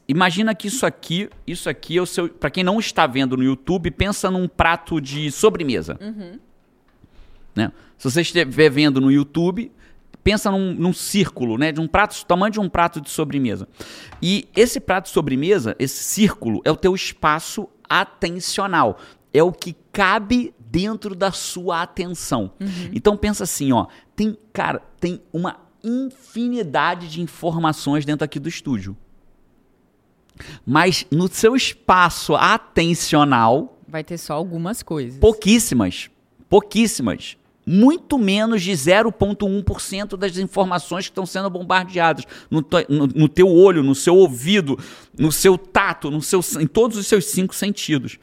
[0.07, 3.43] imagina que isso aqui, isso aqui é o seu, para quem não está vendo no
[3.43, 5.97] YouTube, pensa num prato de sobremesa.
[7.55, 7.71] Né?
[7.97, 9.71] Se você estiver vendo no YouTube,
[10.23, 11.71] pensa num, num círculo, né?
[11.71, 13.67] De um prato, tamanho de um prato de sobremesa.
[14.21, 18.97] E esse prato de sobremesa, esse círculo, é o teu espaço atencional.
[19.33, 22.51] É o que cabe dentro da sua atenção.
[22.93, 28.95] Então pensa assim, ó, tem, cara, tem uma infinidade de informações dentro aqui do estúdio.
[30.65, 35.19] Mas no seu espaço atencional, Vai ter só algumas coisas.
[35.19, 36.09] Pouquíssimas.
[36.47, 37.37] Pouquíssimas.
[37.73, 43.81] Muito menos de 0,1% das informações que estão sendo bombardeadas no, no- no teu olho,
[43.81, 44.77] no seu ouvido,
[45.17, 48.17] no seu tato, no seu, em todos os seus cinco sentidos.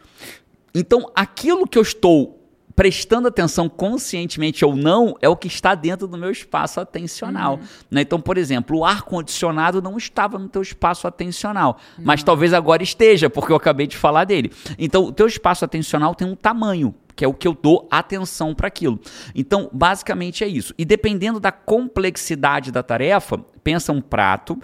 [0.74, 2.34] Então, aquilo que eu estou
[2.76, 7.54] prestando atenção conscientemente ou não, é o que está dentro do meu espaço atencional.
[7.54, 7.60] Uhum.
[7.90, 8.02] Né?
[8.02, 13.28] Então, por exemplo, o ar-condicionado não estava no teu espaço atencional, mas talvez agora esteja,
[13.28, 14.52] porque eu acabei de falar dele.
[14.78, 18.54] Então, o teu espaço atencional tem um tamanho, que é o que eu dou atenção
[18.54, 19.00] para aquilo.
[19.34, 20.72] Então, basicamente é isso.
[20.78, 24.56] E dependendo da complexidade da tarefa, pensa um prato,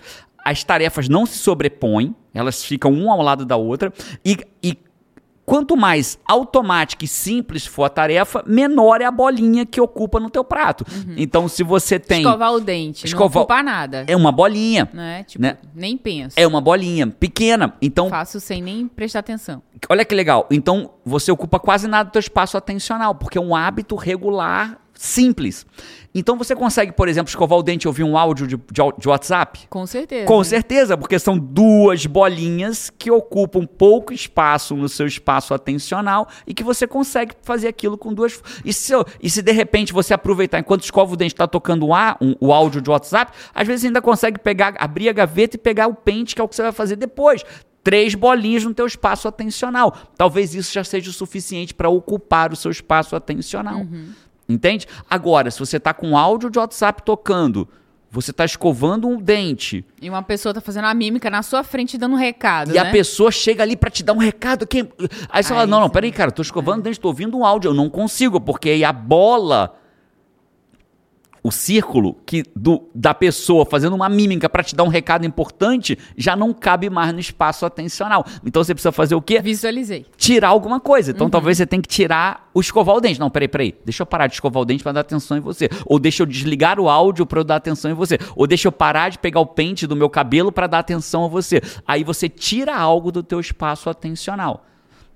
[0.45, 3.93] as tarefas não se sobrepõem, elas ficam uma ao lado da outra,
[4.25, 4.79] e, e
[5.47, 10.31] quanto mais automática e simples for a tarefa, menor é a bolinha que ocupa no
[10.31, 10.85] teu prato.
[11.17, 12.23] Então, se você tem...
[12.23, 14.05] Escovar o dente, Escovar- não ocupar nada.
[14.07, 15.25] É uma bolinha, Né?
[15.25, 15.59] Tipo, né?
[15.75, 16.35] nem penso.
[16.39, 17.75] é uma bolinha pequena.
[17.81, 19.63] Então, Faço sem nem prestar atenção.
[19.89, 20.47] olha que legal.
[20.51, 25.67] Então, você ocupa quase nada do teu espaço atencional, porque é um hábito regular, simples.
[26.17, 29.09] Então, você consegue, por exemplo, escovar o dente e ouvir um áudio de, de, de
[29.09, 29.67] WhatsApp?
[29.69, 30.27] Com certeza.
[30.27, 36.55] Com certeza, porque são duas bolinhas que ocupam pouco espaço no seu espaço atencional e
[36.55, 38.41] que você consegue fazer aquilo com duas.
[38.65, 41.93] E se, e se de repente você aproveitar, enquanto escova o dente está tocando o,
[41.95, 45.59] á- um- o áudio de WhatsApp, às vezes ainda consegue pegar, abrir a gaveta e
[45.59, 47.43] pegar o pente, que é o que você vai fazer depois.
[47.83, 49.93] Três bolinhas no teu espaço atencional.
[50.17, 53.85] Talvez isso já seja o suficiente para ocupar o seu espaço atencional.
[54.49, 54.87] Entende?
[55.09, 57.69] Agora, se você está com áudio de WhatsApp tocando,
[58.11, 61.99] você está escovando um dente E uma pessoa tá fazendo a mímica na sua frente
[61.99, 62.79] dando um recado, e né?
[62.79, 64.67] a pessoa chega ali para te dar um recado.
[64.67, 64.89] Que...
[65.29, 67.71] Aí você fala: Não, não, peraí, cara, tô escovando o dente, tô ouvindo um áudio,
[67.71, 69.75] eu não consigo, porque aí a bola.
[71.47, 75.99] O círculo que do, da pessoa fazendo uma mímica para te dar um recado importante
[76.17, 78.25] já não cabe mais no espaço atencional.
[78.43, 79.43] Então você precisa fazer o quê?
[79.43, 80.07] Visualizei.
[80.17, 81.11] tirar alguma coisa.
[81.11, 81.17] Uhum.
[81.17, 83.21] Então talvez você tenha que tirar o escovar o dente.
[83.21, 83.75] Não, peraí, peraí.
[83.85, 85.69] Deixa eu parar de escovar o dente para dar atenção em você.
[85.85, 88.19] Ou deixa eu desligar o áudio para eu dar atenção em você.
[88.35, 91.29] Ou deixa eu parar de pegar o pente do meu cabelo para dar atenção a
[91.29, 91.61] você.
[91.87, 94.65] Aí você tira algo do teu espaço atencional.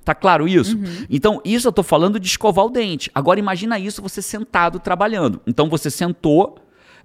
[0.08, 0.74] Tá claro isso?
[0.74, 1.04] Uhum.
[1.10, 3.10] Então, isso eu tô falando de escovar o dente.
[3.14, 5.38] Agora imagina isso você sentado trabalhando.
[5.46, 6.56] Então você sentou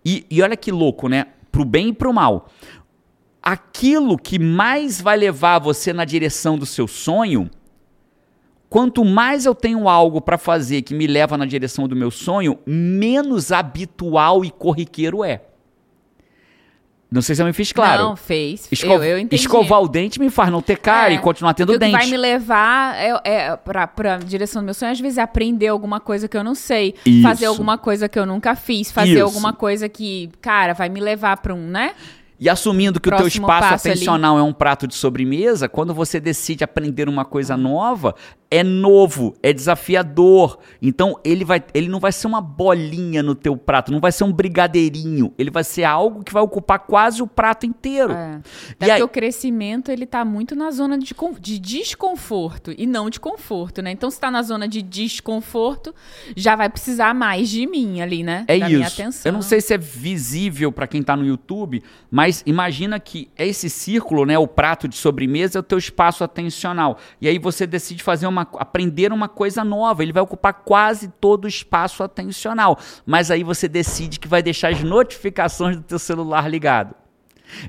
[0.05, 1.25] e, e olha que louco, né?
[1.51, 2.49] Pro bem e pro mal
[3.43, 7.51] aquilo que mais vai levar você na direção do seu sonho,
[8.69, 12.57] quanto mais eu tenho algo para fazer que me leva na direção do meu sonho,
[12.65, 15.43] menos habitual e corriqueiro é.
[17.13, 18.01] Não sei se eu me fiz claro.
[18.03, 18.67] Não, fez.
[18.71, 19.41] Esco- Eu, eu entendi.
[19.41, 21.95] Escovar o dente me faz não ter cara É, e continuar tendo Porque dente.
[21.95, 25.17] O que vai me levar é, é pra, pra direção do meu sonho, às vezes,
[25.17, 26.95] é aprender alguma coisa que eu não sei.
[27.05, 27.21] Isso.
[27.21, 28.91] Fazer alguma coisa que eu nunca fiz.
[28.91, 29.23] Fazer Isso.
[29.23, 31.91] alguma coisa que, cara, vai me levar pra um, né?
[32.39, 33.93] E assumindo que o teu Próximo espaço passo ali.
[33.93, 38.15] atencional é um prato de sobremesa, quando você decide aprender uma coisa nova,
[38.53, 40.59] é novo, é desafiador.
[40.79, 44.25] Então ele vai, ele não vai ser uma bolinha no teu prato, não vai ser
[44.25, 48.13] um brigadeirinho, ele vai ser algo que vai ocupar quase o prato inteiro.
[48.13, 48.41] É.
[48.79, 53.19] E aí- o crescimento, ele tá muito na zona de, de desconforto e não de
[53.19, 53.89] conforto, né?
[53.91, 55.93] Então, se tá na zona de desconforto,
[56.35, 58.45] já vai precisar mais de mim ali, né?
[58.47, 59.01] É da minha isso.
[59.01, 59.29] atenção.
[59.29, 63.67] Eu não sei se é visível para quem tá no YouTube, mas imagina que esse
[63.67, 66.99] círculo, né, o prato de sobremesa é o teu espaço atencional.
[67.19, 71.45] E aí você decide fazer uma aprender uma coisa nova, ele vai ocupar quase todo
[71.45, 72.77] o espaço atencional.
[73.05, 76.95] Mas aí você decide que vai deixar as notificações do teu celular ligado.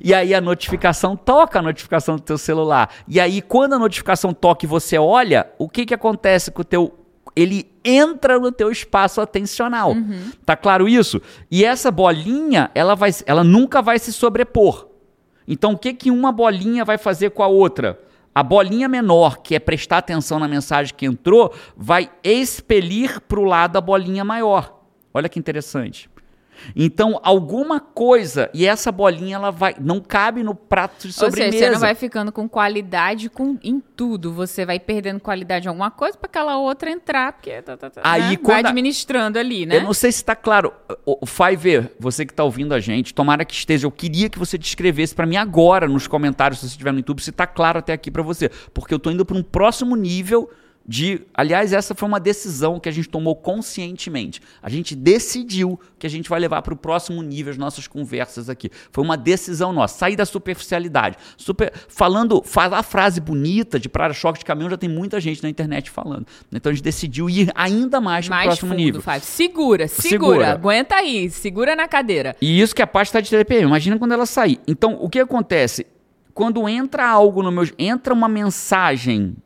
[0.03, 2.91] E aí a notificação toca a notificação do teu celular.
[3.07, 6.65] E aí quando a notificação toca e você olha, o que que acontece com o
[6.65, 6.99] teu
[7.37, 9.93] ele entra no teu espaço atencional.
[10.47, 11.21] Tá claro isso?
[11.51, 14.89] E essa bolinha, ela vai ela nunca vai se sobrepor.
[15.47, 18.01] Então o que que uma bolinha vai fazer com a outra?
[18.35, 23.45] A bolinha menor, que é prestar atenção na mensagem que entrou, vai expelir para o
[23.45, 24.83] lado a bolinha maior.
[25.13, 26.11] Olha que interessante.
[26.75, 31.53] Então, alguma coisa, e essa bolinha ela vai, não cabe no prato de Ou sobremesa.
[31.53, 34.33] seja, você não vai ficando com qualidade com, em tudo.
[34.33, 38.01] Você vai perdendo qualidade em alguma coisa pra aquela outra entrar, porque tá, tá, tá,
[38.05, 38.39] Aí, né?
[38.43, 39.77] vai administrando ali, né?
[39.77, 40.73] Eu não sei se está claro.
[41.27, 43.87] Fiverr, você que está ouvindo a gente, tomara que esteja.
[43.87, 47.23] Eu queria que você descrevesse para mim agora nos comentários, se você estiver no YouTube,
[47.23, 48.51] se está claro até aqui para você.
[48.73, 50.51] Porque eu estou indo para um próximo nível
[50.87, 51.23] de.
[51.33, 54.41] Aliás, essa foi uma decisão que a gente tomou conscientemente.
[54.63, 58.49] A gente decidiu que a gente vai levar para o próximo nível as nossas conversas
[58.49, 58.71] aqui.
[58.91, 59.99] Foi uma decisão nossa.
[59.99, 61.17] Sair da superficialidade.
[61.37, 65.91] Super, falando, falar frase bonita de para-choque de caminhão já tem muita gente na internet
[65.91, 66.27] falando.
[66.53, 69.01] Então a gente decidiu ir ainda mais para o próximo fundo, nível.
[69.01, 69.21] Five.
[69.21, 70.53] Segura, segura, Segura.
[70.53, 72.37] Aguenta aí, segura na cadeira.
[72.41, 73.65] E isso que a parte está de TPM.
[73.65, 74.61] Imagina quando ela sair.
[74.67, 75.87] Então, o que acontece?
[76.33, 77.65] Quando entra algo no meu.
[77.79, 79.37] Entra uma mensagem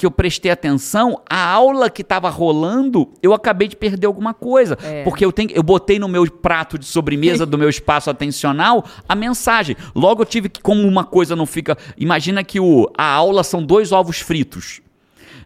[0.00, 4.78] que eu prestei atenção, a aula que estava rolando, eu acabei de perder alguma coisa.
[4.82, 5.04] É.
[5.04, 9.14] Porque eu, tenho, eu botei no meu prato de sobremesa do meu espaço atencional a
[9.14, 9.76] mensagem.
[9.94, 11.76] Logo eu tive que, como uma coisa não fica.
[11.98, 14.80] Imagina que o, a aula são dois ovos fritos.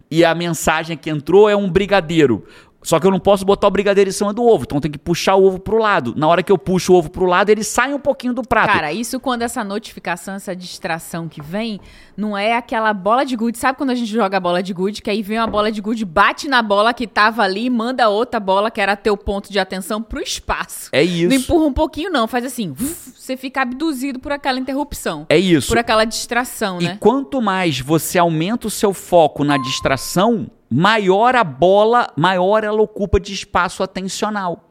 [0.09, 2.45] e a mensagem que entrou é um brigadeiro.
[2.85, 4.99] Só que eu não posso botar o brigadeiro em cima do ovo, então tem que
[4.99, 6.13] puxar o ovo pro lado.
[6.17, 8.71] Na hora que eu puxo o ovo pro lado, ele sai um pouquinho do prato.
[8.71, 11.81] Cara, isso quando essa notificação, essa distração que vem,
[12.15, 13.57] não é aquela bola de gude.
[13.57, 15.81] Sabe quando a gente joga a bola de gude, que aí vem uma bola de
[15.81, 19.51] gude, bate na bola que tava ali e manda outra bola, que era teu ponto
[19.51, 20.91] de atenção, pro espaço.
[20.93, 21.31] É isso.
[21.31, 22.29] Não empurra um pouquinho, não.
[22.29, 25.25] Faz assim, uf, você fica abduzido por aquela interrupção.
[25.31, 25.69] É isso.
[25.69, 26.97] Por aquela distração, E né?
[27.01, 33.21] quanto mais você aumenta o seu foco na distração, maior a bola, maior ela ocupa
[33.21, 34.69] de espaço atencional.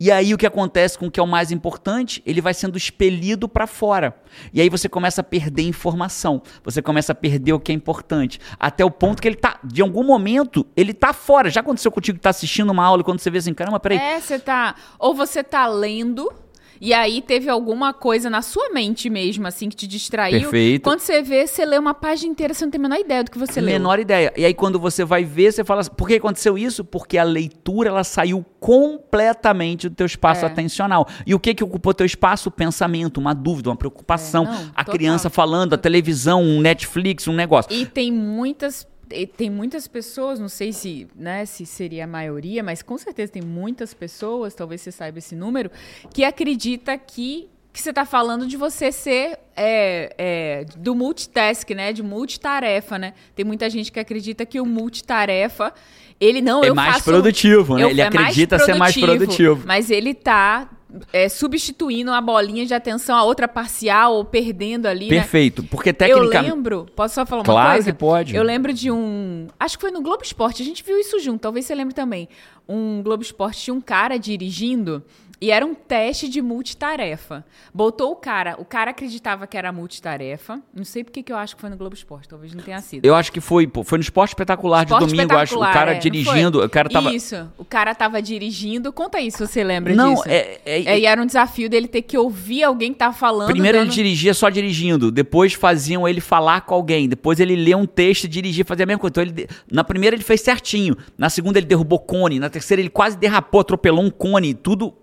[0.00, 2.20] E aí o que acontece com o que é o mais importante?
[2.26, 4.16] Ele vai sendo expelido para fora.
[4.52, 8.40] E aí você começa a perder informação, você começa a perder o que é importante,
[8.58, 11.48] até o ponto que ele tá, de algum momento, ele tá fora.
[11.48, 13.98] Já aconteceu contigo que tá assistindo uma aula e quando você vê assim, caramba, peraí,
[13.98, 14.74] É, você tá.
[14.98, 16.32] Ou você tá lendo.
[16.80, 20.40] E aí teve alguma coisa na sua mente mesmo, assim, que te distraiu.
[20.42, 20.82] Perfeito.
[20.82, 23.30] Quando você vê, você lê uma página inteira, você não tem a menor ideia do
[23.30, 23.72] que você leu.
[23.72, 24.32] menor ideia.
[24.36, 26.84] E aí quando você vai ver, você fala assim, por que aconteceu isso?
[26.84, 30.48] Porque a leitura ela saiu completamente do teu espaço É.
[30.48, 31.06] atencional.
[31.26, 32.48] E o que que ocupou teu espaço?
[32.48, 37.28] O pensamento, uma dúvida, uma preocupação, É, não, a criança falando, a televisão, um Netflix,
[37.28, 37.72] um negócio.
[37.72, 38.86] E tem muitas
[39.36, 43.42] tem muitas pessoas, não sei se, né, se seria a maioria, mas com certeza tem
[43.42, 45.70] muitas pessoas, talvez você saiba esse número,
[46.12, 51.92] que acredita que que você está falando de você ser é, é, do multitask, né?
[51.92, 53.14] De multitarefa, né?
[53.34, 55.74] Tem muita gente que acredita que o multitarefa,
[56.20, 57.82] ele não É mais faço- produtivo, né?
[57.82, 59.64] eu- Ele é mais acredita ser mais produtivo.
[59.66, 60.70] Mas ele tá
[61.12, 65.16] é, substituindo a bolinha de atenção a outra parcial ou perdendo ali, né?
[65.20, 65.62] Perfeito.
[65.64, 66.50] Porque Eu tecnicamente.
[66.50, 67.92] lembro, posso só falar uma Claro coisa?
[67.92, 68.34] que pode.
[68.36, 69.46] Eu lembro de um.
[69.58, 72.28] Acho que foi no Globo Esporte, a gente viu isso junto, talvez você lembre também.
[72.68, 75.02] Um Globo Esporte tinha um cara dirigindo
[75.40, 77.44] e era um teste de multitarefa.
[77.72, 80.60] Botou o cara, o cara acreditava que era multitarefa.
[80.74, 83.04] Não sei porque que eu acho que foi no Globo Esporte, talvez não tenha sido.
[83.04, 85.54] Eu acho que foi, pô, foi no esporte espetacular Esporte de domingo, eu acho.
[85.54, 86.66] O espetacular, cara é, não dirigindo, foi?
[86.66, 87.12] o cara tava.
[87.12, 88.92] Isso, o cara tava dirigindo.
[88.92, 90.28] Conta isso, se você lembra Não, disso.
[90.28, 93.48] é- é- É, e era um desafio dele ter que ouvir alguém que tava falando.
[93.48, 97.76] Primeiro ele dando- dirigia só dirigindo, depois faziam ele falar com alguém, depois ele ler
[97.76, 99.10] um texto e dirigir, fazer a mesma coisa.
[99.12, 102.90] Então, ele, na primeira ele fez certinho, na segunda ele derrubou cone, na terceira ele
[102.90, 104.94] quase derrapou, atropelou um cone, tudo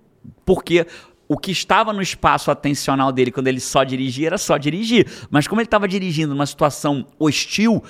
[0.56, 0.86] porque
[1.30, 5.08] o que estava no espaço atencional dele quando ele só dirigia era só dirigir.
[5.30, 7.82] Mas como ele estava dirigindo numa situação hostil,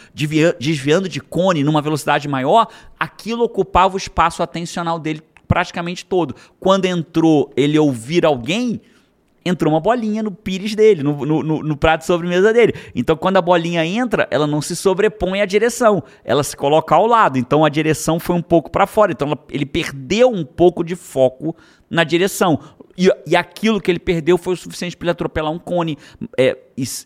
[0.59, 2.67] desviando de cone numa velocidade maior,
[2.99, 6.35] aquilo ocupava o espaço atencional dele praticamente todo.
[6.59, 8.79] Quando entrou ele ouvir alguém,
[9.43, 12.73] entrou uma bolinha no pires dele, no, no, no- no prato de sobremesa dele.
[12.93, 17.07] Então, quando a bolinha entra, ela não se sobrepõe à direção, ela se coloca ao
[17.07, 17.39] lado.
[17.39, 19.11] Então, a direção foi um pouco para fora.
[19.13, 21.55] Então, ela- ele perdeu um pouco de foco
[21.91, 22.57] na direção.
[22.97, 25.97] E, e aquilo que ele perdeu foi o suficiente para ele atropelar um cone.
[26.37, 26.57] É,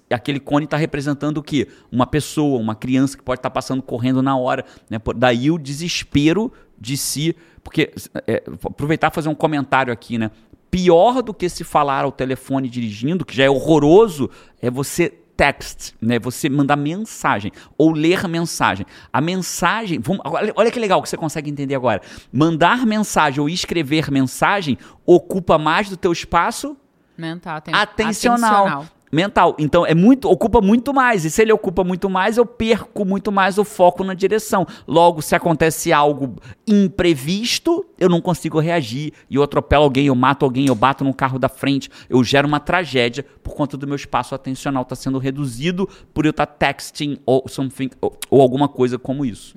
[0.09, 1.67] aquele cone está representando o quê?
[1.91, 4.63] Uma pessoa, uma criança que pode estar passando correndo na hora.
[4.89, 4.99] Né?
[5.15, 7.35] Daí o desespero de si.
[7.63, 7.91] Porque,
[8.27, 10.29] é, aproveitar e fazer um comentário aqui, né?
[10.69, 14.29] Pior do que se falar ao telefone dirigindo, que já é horroroso,
[14.61, 16.17] é você text, né?
[16.19, 18.85] Você mandar mensagem ou ler mensagem.
[19.11, 22.01] A mensagem, vamos, olha, olha que legal que você consegue entender agora.
[22.31, 26.77] Mandar mensagem ou escrever mensagem ocupa mais do teu espaço
[27.17, 28.85] Mental, tem- atencional.
[29.15, 29.55] Mental.
[29.57, 31.23] Então é muito, ocupa muito mais.
[31.23, 34.67] E se ele ocupa muito mais, eu perco muito mais o foco na direção.
[34.85, 36.35] Logo, se acontece algo
[36.67, 39.13] imprevisto, eu não consigo reagir.
[39.29, 42.45] E eu atropelo alguém, eu mato alguém, eu bato no carro da frente, eu gero
[42.45, 47.17] uma tragédia por conta do meu espaço atencional estar sendo reduzido por eu estar texting
[47.25, 49.55] ou something ou, ou alguma coisa como isso.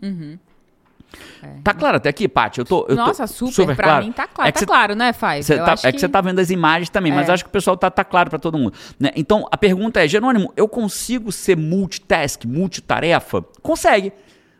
[1.64, 2.58] Tá claro até aqui, Paty?
[2.60, 3.06] Eu tô, eu tô Uhum.
[3.08, 4.04] Nossa, super, pra claro?
[4.04, 4.48] mim tá claro.
[4.48, 5.12] É que tá você- claro, né?
[5.42, 7.32] Cê Eu tá- é que você tá vendo as imagens também, mas É.
[7.32, 8.74] acho que o pessoal tá, tá claro para todo mundo.
[9.00, 9.10] né?
[9.16, 13.44] Então, a pergunta é, Jerônimo, eu consigo ser multitask, multitarefa?
[13.62, 14.12] Consegue.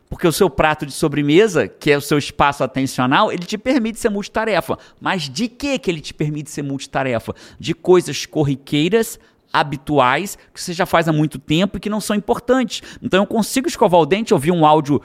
[0.09, 3.99] Porque o seu prato de sobremesa, que é o seu espaço atencional, ele te permite
[3.99, 4.75] ser multitarefa.
[4.99, 7.35] Mas de que que ele te permite ser multitarefa?
[7.59, 9.19] De coisas corriqueiras,
[9.53, 12.81] habituais, que você já faz há muito tempo e que não são importantes.
[13.01, 14.99] Então eu consigo escovar o dente, ouvir um áudio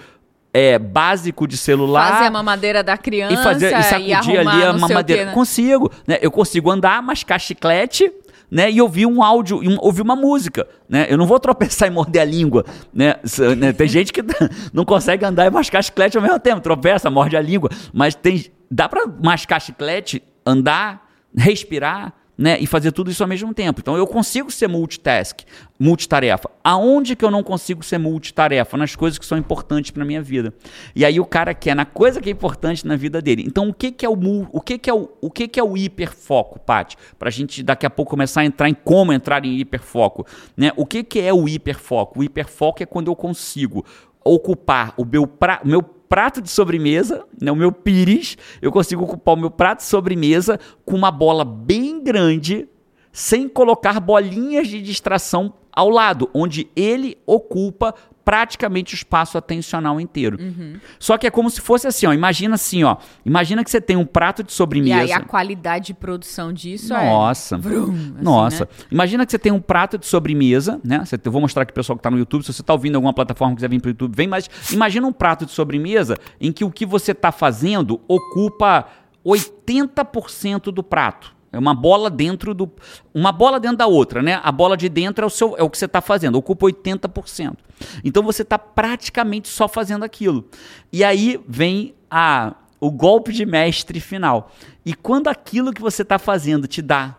[0.55, 4.62] é, básico de celular Fazer a mamadeira da criança e fazer e sacudir arrumar ali
[4.64, 5.23] a mamadeira.
[5.23, 5.33] quê, né?
[5.35, 6.19] Consigo, né?
[6.23, 8.11] Eu consigo andar, mascar chiclete,
[8.49, 8.71] né?
[8.71, 11.07] E ouvir um áudio, e um- ouvir uma música, né?
[11.09, 13.17] Eu não vou tropeçar e morder a língua, né?
[13.59, 13.73] Né?
[13.73, 14.23] Tem gente que
[14.73, 18.47] não consegue andar e mascar chiclete ao mesmo tempo, tropeça, morde a língua, mas tem
[18.71, 22.59] dá para mascar chiclete, andar, respirar, né?
[22.61, 23.81] E fazer tudo isso ao mesmo tempo.
[23.81, 25.40] Então eu consigo ser multitask,
[25.79, 26.51] multitarefa.
[26.62, 28.77] Aonde que eu não consigo ser multitarefa?
[28.77, 30.53] Nas coisas que são importantes para minha vida.
[30.94, 33.44] E aí o cara quer na coisa que é importante na vida dele.
[33.47, 34.14] Então o que que é o
[34.53, 36.97] o que que é o, o que que é o hiperfoco, Paty?
[37.18, 40.73] Pra gente daqui a pouco começar a entrar em como entrar em hiperfoco, né?
[40.77, 42.20] O que que é o hiperfoco?
[42.20, 43.85] O hiperfoco é quando eu consigo
[44.25, 45.83] ocupar o meu, pra, o meu
[46.14, 50.61] prato de sobremesa, né, o meu pires, eu consigo ocupar o meu prato de sobremesa
[50.85, 52.68] com uma bola bem grande,
[53.11, 60.38] sem colocar bolinhas de distração ao lado, onde ele ocupa praticamente o espaço atencional inteiro.
[60.40, 60.76] Uhum.
[60.98, 63.96] Só que é como se fosse assim, ó, imagina assim, ó, imagina que você tem
[63.96, 64.96] um prato de E sobremesa.
[65.02, 67.56] aí a qualidade de produção disso Nossa.
[67.56, 67.58] é...
[67.58, 68.64] Assim, Nossa.
[68.64, 68.70] né?
[68.90, 71.04] Imagina que você tem um prato de sobremesa, né?
[71.04, 72.42] Você- Eu vou mostrar aqui pro pessoal que tá no YouTube.
[72.44, 74.26] Se você tá ouvindo alguma plataforma e quiser vir pro YouTube, vem.
[74.28, 78.87] Mas imagina um prato de sobremesa em que o que você tá fazendo ocupa
[79.24, 81.34] 80% do prato.
[81.55, 82.71] É uma bola dentro do.
[83.14, 84.40] Uma bola dentro da outra, né?
[84.43, 87.57] A bola de dentro é o, seu, é o que você está fazendo, ocupa 80%.
[88.05, 90.49] Então você está praticamente só fazendo aquilo.
[90.93, 94.53] E aí vem a, o golpe de mestre final.
[94.85, 97.17] E quando aquilo que você está fazendo te dá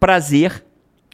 [0.00, 0.64] prazer,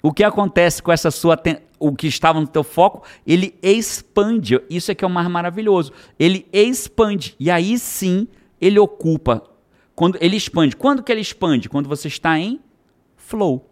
[0.03, 1.37] o que acontece com essa sua
[1.79, 4.61] o que estava no teu foco, ele expande.
[4.69, 5.93] Isso é que é o mais maravilhoso.
[6.19, 8.29] Ele expande e aí sim
[8.61, 9.43] ele ocupa.
[10.01, 10.75] Quando ele expande.
[10.75, 11.69] Quando que ele expande?
[11.69, 12.59] Quando você está em
[13.19, 13.70] flow.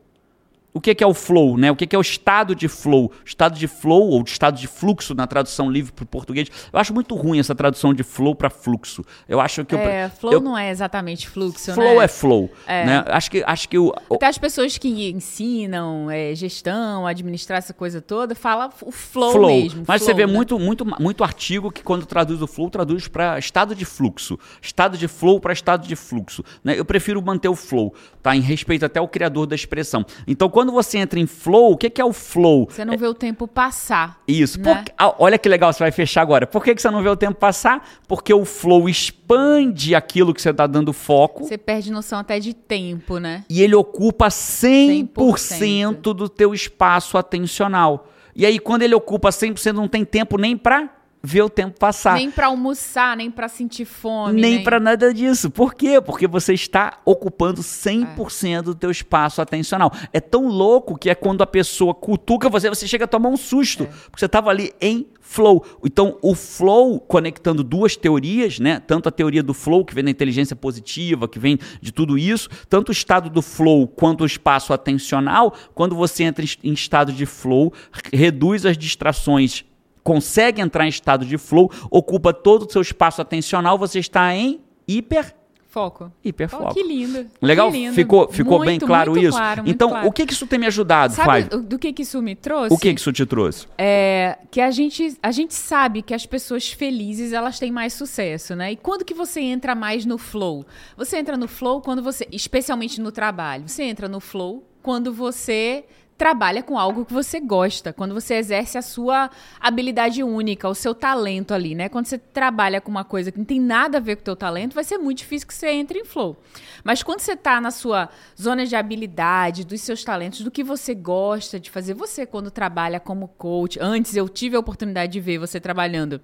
[0.79, 1.73] O que que é o flow, né?
[1.73, 3.11] O que que é o estado de flow?
[3.25, 6.49] Estado de flow ou estado de fluxo na tradução livre para o português.
[6.73, 9.05] Eu acho muito ruim essa tradução de flow para fluxo.
[9.29, 12.05] Eu acho que eu- É, flow eu, não é exatamente fluxo, flow né?
[12.05, 13.05] é flow, né?
[13.09, 17.75] Acho que acho que o, o- Até as pessoas que ensinam é, gestão, administrar essa
[17.75, 19.83] coisa toda, fala o flow, mesmo.
[19.87, 20.33] Mas flow, você vê né?
[20.33, 24.39] muito, muito, muito artigo que quando traduz o flow, traduz para estado de fluxo.
[24.63, 26.45] Estado de flow para estado de fluxo.
[26.63, 26.79] né?
[26.79, 28.37] Eu prefiro manter o flow, tá?
[28.37, 30.05] Em respeito até ao criador da expressão.
[30.27, 32.69] Então, quando você entra em flow, o que, que é o flow?
[32.71, 34.21] Você não vê o tempo passar.
[34.27, 34.61] Isso.
[34.61, 34.83] né?
[34.85, 36.47] Por- ah, olha que legal, você vai fechar agora.
[36.47, 37.87] Por que, que você não vê o tempo passar?
[38.07, 41.45] Porque o flow expande aquilo que você está dando foco.
[41.45, 43.45] Você perde noção até de tempo, né?
[43.49, 46.15] e ele ocupa 100%, 100%.
[46.15, 48.09] do teu espaço atencional.
[48.35, 50.89] E aí, quando ele ocupa 100%, não tem tempo nem pra
[51.29, 52.15] ver o tempo passar.
[52.15, 54.41] Nem pra almoçar, nem pra sentir fome.
[54.41, 55.51] Nem pra nada disso.
[55.51, 56.01] Por quê?
[56.01, 59.93] Porque você está ocupando 100% do teu espaço atencional.
[60.11, 63.37] É tão louco que é quando a pessoa cutuca você, você chega a tomar um
[63.37, 63.87] susto.
[63.87, 65.63] Porque você estava ali em flow.
[65.85, 68.81] Então, o flow, conectando duas teorias, né?
[68.81, 72.49] Tanto a teoria do flow, que vem da inteligência positiva, que vem de tudo isso,
[72.71, 77.27] tanto o estado do flow quanto o espaço atencional, quando você entra em estado de
[77.27, 77.71] flow,
[78.11, 79.67] reduz as distrações
[80.09, 84.59] consegue entrar em estado de flow, ocupa todo o seu espaço atencional, você está em
[84.87, 85.35] hiper
[85.67, 86.11] Foco.
[86.25, 86.69] hiperfoco.
[86.71, 87.27] Oh, que lindo.
[87.43, 87.71] Legal?
[87.71, 87.95] que lindo.
[87.95, 89.37] Ficou, ficou bem Muito, claro muito isso?
[89.37, 90.09] claro, então, claro.
[90.09, 92.75] o que que isso tem me ajudado, Sabe do que, que isso me trouxe?
[92.75, 93.67] O que que isso te trouxe?
[93.77, 98.57] É que a gente, a gente sabe que as pessoas felizes elas têm mais sucesso,
[98.57, 98.73] né?
[98.73, 100.65] E quando que você entra mais no flow?
[100.97, 105.85] Você entra no flow quando você, especialmente no trabalho, você entra no flow quando você
[106.19, 110.93] trabalha com algo que você gosta, quando você exerce a sua habilidade única, o seu
[110.93, 111.89] talento ali, né?
[111.89, 114.37] Quando você trabalha com uma coisa que não tem nada a ver com o teu
[114.37, 116.37] talento, vai ser muito difícil que você entre em flow.
[116.83, 120.93] Mas quando você tá na sua zona de habilidade, dos seus talentos, do que você
[120.93, 125.39] gosta de fazer, você quando trabalha como coach, antes eu tive a oportunidade de ver
[125.39, 126.21] você trabalhando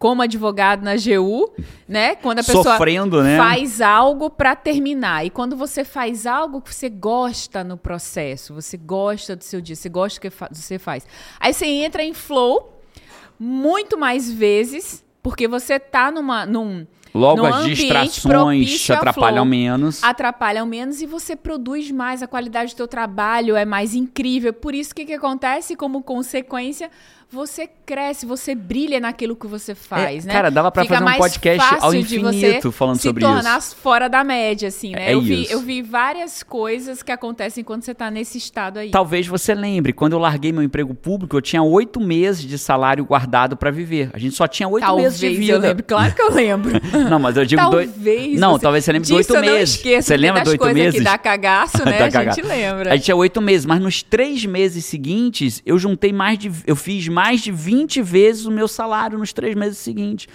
[0.00, 1.52] como advogado na GU,
[1.86, 2.14] né?
[2.14, 3.36] Quando a pessoa Sofrendo, né?
[3.36, 5.26] faz algo para terminar.
[5.26, 9.76] E quando você faz algo que você gosta no processo, você gosta do seu dia,
[9.76, 11.06] você gosta do que você faz.
[11.38, 12.80] Aí você entra em flow
[13.38, 19.44] muito mais vezes, porque você tá numa num Logo, as distrações te atrapalham flow.
[19.44, 20.02] menos.
[20.02, 24.52] atrapalham menos e você produz mais, a qualidade do teu trabalho é mais incrível.
[24.52, 25.74] Por isso, o que, que acontece?
[25.74, 26.90] Como consequência,
[27.32, 30.32] você cresce, você brilha naquilo que você faz, É, né?
[30.34, 33.76] cara, dava pra Fica fazer um podcast ao infinito falando se sobre tornar isso.
[33.76, 35.10] fora da média, assim, né?
[35.10, 38.90] É eu, vi, eu vi várias coisas que acontecem quando você tá nesse estado aí.
[38.90, 43.04] Talvez você lembre, quando eu larguei meu emprego público, eu tinha oito meses de salário
[43.04, 44.10] guardado pra viver.
[44.12, 45.52] A gente só tinha oito meses de vida.
[45.54, 45.84] eu lembro.
[45.84, 46.72] Claro que eu lembro.
[47.08, 47.90] Não, mas eu digo dois.
[47.90, 48.40] Talvez.
[48.40, 49.74] Não, você- talvez você lembre de oito meses.
[49.76, 50.98] esqueço, Você lembra de oito meses?
[50.98, 52.08] que dá cagaço, né?
[52.08, 52.92] Dá a gente lembra.
[52.92, 56.50] A gente tinha oito meses, mas nos três meses seguintes, eu juntei mais de.
[56.66, 60.26] Eu fiz mais de 20 vezes o meu salário nos três meses seguintes.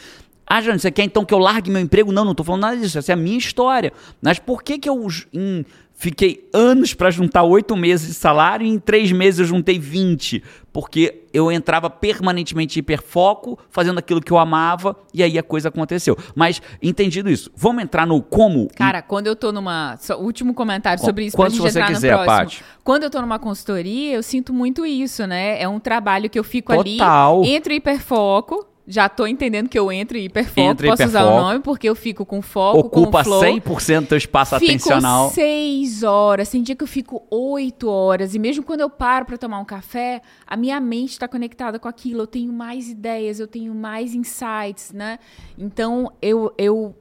[0.48, 2.12] Ah, Jane, você quer então que eu largue meu emprego?
[2.12, 3.00] Não, não tô falando nada disso.
[3.00, 3.91] Essa é a minha história.
[4.21, 8.69] Mas por que, que eu em- fiquei anos para juntar oito meses de salário e
[8.69, 10.43] em três meses eu juntei 20?
[10.71, 15.69] Porque eu entrava permanentemente em hiperfoco, fazendo aquilo que eu amava, e aí a coisa
[15.69, 16.17] aconteceu.
[16.36, 18.67] Mas, entendido isso, vamos entrar no como.
[18.75, 19.95] Cara, quando eu tô numa.
[19.97, 22.25] Só, último comentário Qu- sobre isso gente você entrar quiser, no.
[22.25, 22.62] Paty.
[22.84, 25.62] Quando eu tô numa consultoria, eu sinto muito isso, né?
[25.62, 27.41] É um trabalho que eu fico Total.
[27.41, 31.21] ali entre o hiperfoco já tô entendendo que eu entro em hiperfoco, Entra posso usar
[31.21, 31.48] o hiperfoco.
[31.48, 33.42] nome, porque eu fico com foco, Ocupa com flow.
[33.42, 35.31] 100% do teu espaço Fico atencional.
[35.31, 38.36] seis horas, tem dia que eu fico oito horas.
[38.36, 41.88] E mesmo quando eu paro para tomar um café, a minha mente está conectada com
[41.88, 42.21] aquilo.
[42.21, 45.17] Eu tenho mais ideias, eu tenho mais insights, né?
[45.58, 46.96] Então, eu, eu,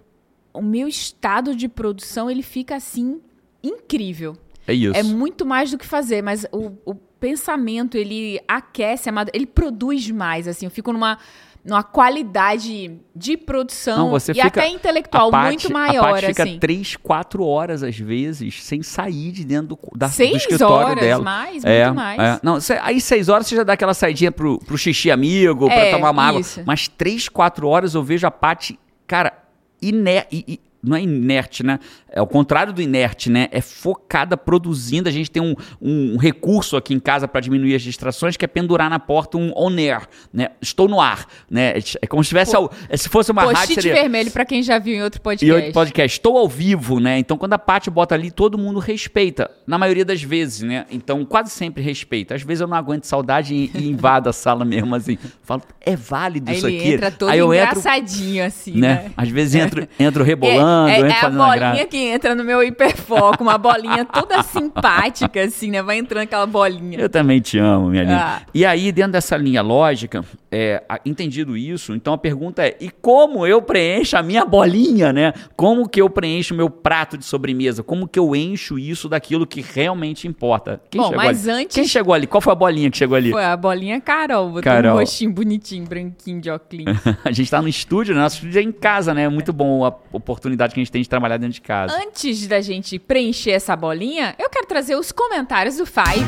[0.54, 3.20] o meu estado de produção, ele fica assim,
[3.62, 4.36] incrível.
[4.66, 4.96] É isso.
[4.96, 10.10] É muito mais do que fazer, mas o, o pensamento, ele aquece, amado, ele produz
[10.10, 10.64] mais, assim.
[10.66, 11.18] Eu fico numa,
[11.64, 16.58] numa qualidade de produção Não, e até intelectual Paty- muito maior, A Paty fica assim.
[16.58, 21.00] 3, 4 horas, às vezes, sem sair de dentro do, da, do Seis escritório horas,
[21.00, 21.24] dela.
[21.24, 22.20] mais, é, muito mais.
[22.20, 22.40] é.
[22.42, 25.74] Não, cê- aí 6 horas você já dá aquela saidinha pro, pro xixi amigo, pra
[25.74, 26.40] É, tomar uma água.
[26.66, 29.32] Mas 3, 4 horas eu vejo a Paty, cara,
[29.80, 31.78] iner, i- i- não é inerte, né?
[32.10, 33.48] É o contrário do inerte, né?
[33.50, 35.08] É focada produzindo.
[35.08, 38.48] A gente tem um, um recurso aqui em casa para diminuir as distrações, que é
[38.48, 40.48] pendurar na porta um on air, né?
[40.60, 41.74] Estou no ar, né?
[42.00, 44.00] É como se tivesse, ao- se fosse uma rádio, Post-it seria...
[44.02, 45.62] vermelho pra quem já viu em outro podcast.
[45.64, 47.18] hoje podcast, estou ao vivo, né?
[47.18, 49.50] Então quando a Paty bota ali, todo mundo respeita.
[49.66, 50.86] Na maioria das vezes, né?
[50.90, 52.34] Então quase sempre respeita.
[52.34, 55.18] Às vezes eu não aguento saudade e, e invado a sala mesmo, assim.
[55.42, 56.92] Falo, é válido Aí isso ele aqui.
[56.92, 58.94] entra todo Aí eu entro, engraçadinho, assim, né?
[59.04, 59.10] né?
[59.16, 63.42] Às vezes entro, entro rebolando, é, é, é a bolinha que entra no meu hiperfoco,
[63.42, 65.82] uma bolinha toda simpática, assim, né?
[65.82, 66.98] Vai entrando aquela bolinha.
[66.98, 68.20] Eu também te amo, minha linda.
[68.20, 68.42] Ah.
[68.52, 73.46] E aí, dentro dessa linha lógica, é, entendido isso, então a pergunta é: e como
[73.46, 75.32] eu preencho a minha bolinha, né?
[75.56, 77.82] Como que eu preencho o meu prato de sobremesa?
[77.82, 80.80] Como que eu encho isso daquilo que realmente importa?
[80.90, 81.62] Quem Bom, chegou mas ali?
[81.62, 82.26] antes- Quem chegou ali?
[82.26, 83.30] Qual foi a bolinha que chegou ali?
[83.30, 84.94] Foi a bolinha Carol, botou Carol.
[84.94, 86.64] um rostinho bonitinho, branquinho de óculos.
[87.24, 88.20] a gente tá no estúdio, né?
[88.20, 89.24] Nosso estúdio é em casa, né?
[89.24, 91.94] É muito bom a oportunidade que a gente tem de trabalhar dentro de casa.
[91.94, 96.24] Antes da gente preencher essa bolinha, eu quero trazer os comentários do Five.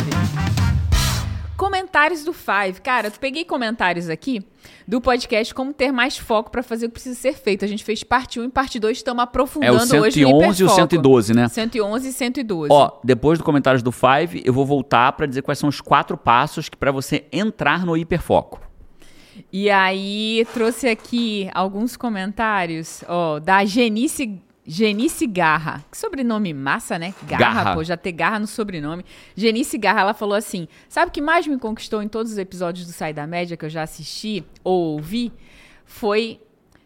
[1.56, 2.82] Comentários do Five.
[2.82, 4.44] Cara, eu peguei comentários aqui
[4.86, 7.64] do podcast Como Ter Mais Foco para fazer o que precisa ser feito.
[7.64, 10.30] A gente fez parte 1 e parte 2, estamos É aprofundando o hoje no 111
[10.30, 10.74] e o hiperfoco.
[10.74, 11.48] 112, né?
[11.48, 12.72] 111 e 112.
[12.72, 16.18] Ó, depois do comentários do Five, eu vou voltar pra dizer quais são os quatro
[16.18, 18.60] passos que para você entrar no hiperfoco.
[19.52, 25.84] E aí, trouxe aqui alguns comentários, ó, da Genice, Genice Garra.
[25.90, 27.14] Que sobrenome massa, né?
[27.26, 27.74] Garra, Garra.
[27.74, 29.04] pô, já ter Garra no sobrenome.
[29.36, 32.86] Genice Garra, ela falou assim: sabe o que mais me conquistou em todos os episódios
[32.86, 35.32] do Sai da Média que eu já assisti ou ouvi?
[35.84, 36.40] Foi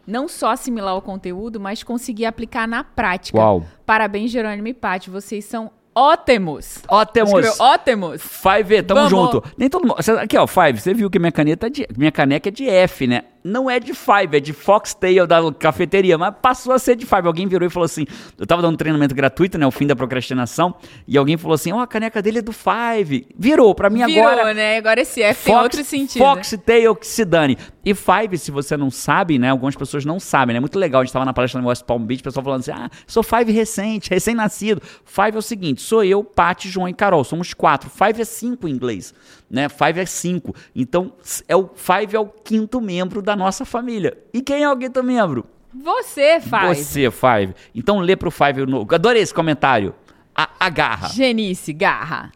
[0.05, 3.37] não só assimilar o conteúdo, mas conseguir aplicar na prática.
[3.37, 3.65] Uau.
[3.85, 6.79] Parabéns, Jerônimo e Paty, vocês são ótimos.
[6.87, 7.33] Ó, temos.
[7.33, 8.21] Escreveu ótimos.
[8.21, 9.09] Five, tamo Vamos.
[9.09, 9.43] junto.
[9.57, 9.97] Nem todo mundo.
[10.19, 13.07] Aqui, ó, Five, você viu que minha caneta é de, minha caneca é de F,
[13.07, 13.23] né?
[13.43, 17.27] Não é de Five, é de Foxtail da cafeteria, mas passou a ser de Five.
[17.27, 18.05] Alguém virou e falou assim:
[18.37, 19.65] eu tava dando um treinamento gratuito, né?
[19.65, 20.75] O fim da procrastinação,
[21.07, 23.27] e alguém falou assim: ó, a caneca dele é do Five.
[23.37, 24.53] Virou, pra mim Virou, agora.
[24.53, 24.77] né?
[24.77, 26.21] Agora esse F tem outro sentido.
[26.23, 27.57] Foxtail que se dane.
[27.83, 29.49] E Five, se você não sabe, né?
[29.49, 30.59] Algumas pessoas não sabem, né?
[30.59, 31.01] Muito legal.
[31.01, 33.23] A gente tava na palestra no West Palm Beach, o pessoal falando assim: ah, sou
[33.23, 34.81] Five recente, recém-nascido.
[35.03, 37.23] Five é o seguinte: sou eu, Paty, João e Carol.
[37.23, 37.89] Somos quatro.
[37.89, 39.13] Five é cinco em inglês,
[39.49, 39.67] né?
[39.67, 40.53] Five é cinco.
[40.75, 41.13] Então,
[41.47, 44.17] é o Five é o quinto membro da nossa família.
[44.33, 45.45] E quem é o quinto membro?
[45.73, 46.77] Você faz.
[46.77, 47.55] Você, Five.
[47.73, 48.65] Então lê pro Five.
[48.65, 48.85] No...
[48.91, 49.95] Adorei esse comentário.
[50.35, 51.09] A, agarra.
[51.09, 52.31] Genice, garra.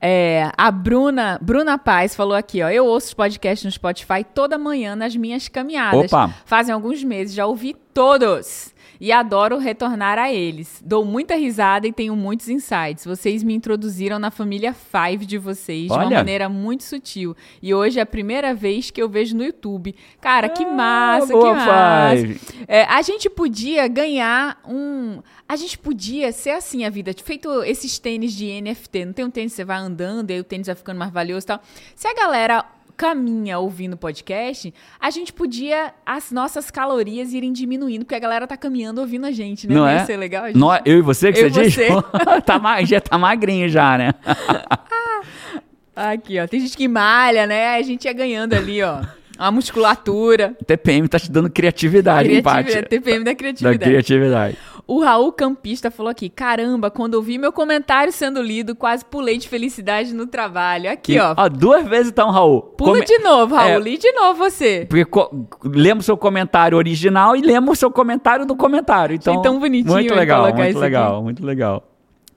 [0.00, 2.68] É, a Bruna, Bruna Paz falou aqui, ó.
[2.68, 6.12] Eu ouço os podcasts no Spotify toda manhã nas minhas caminhadas.
[6.12, 6.34] Opa.
[6.44, 8.74] Fazem alguns meses, já ouvi todos.
[9.00, 10.82] E adoro retornar a eles.
[10.84, 13.04] Dou muita risada e tenho muitos insights.
[13.04, 16.16] Vocês me introduziram na família Five de vocês de uma Olha.
[16.18, 17.36] maneira muito sutil.
[17.62, 19.94] E hoje é a primeira vez que eu vejo no YouTube.
[20.20, 22.16] Cara, que massa, boa, que massa.
[22.16, 22.40] Five.
[22.68, 25.20] É, a gente podia ganhar um.
[25.48, 29.04] A gente podia ser assim a vida, feito esses tênis de NFT.
[29.04, 31.12] Não tem um tênis que você vai andando e aí o tênis vai ficando mais
[31.12, 31.60] valioso e tal.
[31.94, 32.64] Se a galera
[32.96, 38.56] caminha ouvindo podcast, a gente podia as nossas calorias irem diminuindo, porque a galera tá
[38.56, 39.74] caminhando ouvindo a gente, né?
[39.74, 40.04] Não Ia é?
[40.04, 40.56] ser legal, gente?
[40.58, 41.88] Não é eu e você que Eu você você.
[42.46, 44.10] tá ma- já tá magrinho já, né?
[45.94, 46.46] Aqui, ó.
[46.46, 47.76] Tem gente que malha, né?
[47.76, 49.00] A gente ia ganhando ali, ó.
[49.38, 50.54] Uma musculatura.
[50.66, 52.70] TPM tá te dando criatividade, empate.
[52.70, 54.58] Criatividade, TPM da Da criatividade.
[54.88, 59.36] O Raul Campista falou aqui: caramba, quando eu vi meu comentário sendo lido, quase pulei
[59.36, 60.90] de felicidade no trabalho.
[60.90, 61.48] Aqui, Que- ó.
[61.48, 62.62] duas vezes então, Raul.
[62.62, 63.68] Pula Come- de novo, Raul.
[63.68, 63.78] É.
[63.80, 64.86] Li de novo você.
[64.88, 65.48] Porque co...
[65.64, 69.16] lemos seu comentário original e lemos seu comentário do comentário.
[69.16, 71.82] Então, tão bonitinho Muito legal, muito legal, muito legal.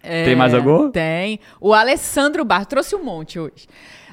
[0.01, 0.89] É, Tem mais algum?
[0.89, 1.39] Tem.
[1.61, 3.67] O Alessandro Barros trouxe um monte hoje.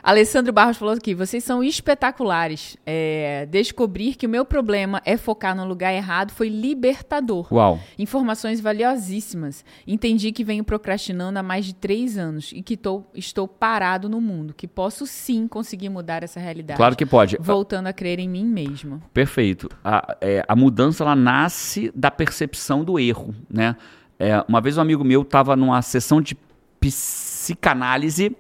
[0.07, 2.76] Alessandro Barros falou aqui: vocês são espetaculares.
[2.86, 7.52] É, descobrir que o meu problema é focar no lugar errado foi libertador.
[7.52, 7.80] Uau.
[7.98, 9.64] Informações valiosíssimas.
[9.84, 14.20] Entendi que venho procrastinando há mais de três anos e que tô, estou parado no
[14.20, 16.76] mundo, que posso sim conseguir mudar essa realidade.
[16.76, 17.36] Claro que pode.
[17.40, 19.02] Voltando a crer em mim mesmo.
[19.12, 19.68] Perfeito.
[19.82, 23.74] A, é, a mudança ela nasce da percepção do erro, né?
[24.20, 26.36] É, uma vez um amigo meu estava numa sessão de
[26.78, 28.36] psicanálise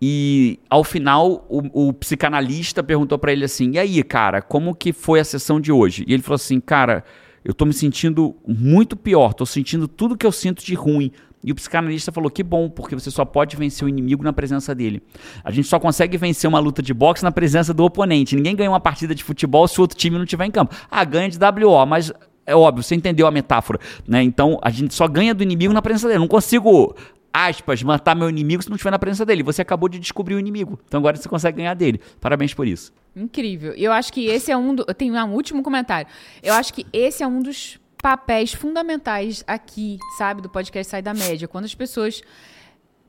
[0.00, 4.92] e ao final o, o psicanalista perguntou para ele assim: "E aí, cara, como que
[4.92, 7.04] foi a sessão de hoje?" E ele falou assim: "Cara,
[7.44, 11.52] eu tô me sentindo muito pior, tô sentindo tudo que eu sinto de ruim." E
[11.52, 15.02] o psicanalista falou: que bom, porque você só pode vencer o inimigo na presença dele.
[15.44, 18.34] A gente só consegue vencer uma luta de boxe na presença do oponente.
[18.34, 20.74] Ninguém ganha uma partida de futebol se o outro time não estiver em campo.
[20.90, 22.12] Ah, ganha de WO, mas
[22.48, 24.22] é óbvio, você entendeu a metáfora, né?
[24.22, 26.16] Então a gente só ganha do inimigo na presença dele.
[26.16, 26.96] Eu não consigo,
[27.32, 29.42] aspas, matar meu inimigo se não estiver na presença dele.
[29.42, 30.78] Você acabou de descobrir o inimigo.
[30.86, 32.00] Então agora você consegue ganhar dele.
[32.20, 32.92] Parabéns por isso.
[33.14, 33.72] Incrível.
[33.74, 34.84] Eu acho que esse é um do.
[34.84, 36.08] Tenho um último comentário.
[36.42, 41.12] Eu acho que esse é um dos papéis fundamentais aqui, sabe, do podcast Sai da
[41.12, 41.48] Média.
[41.48, 42.22] Quando as pessoas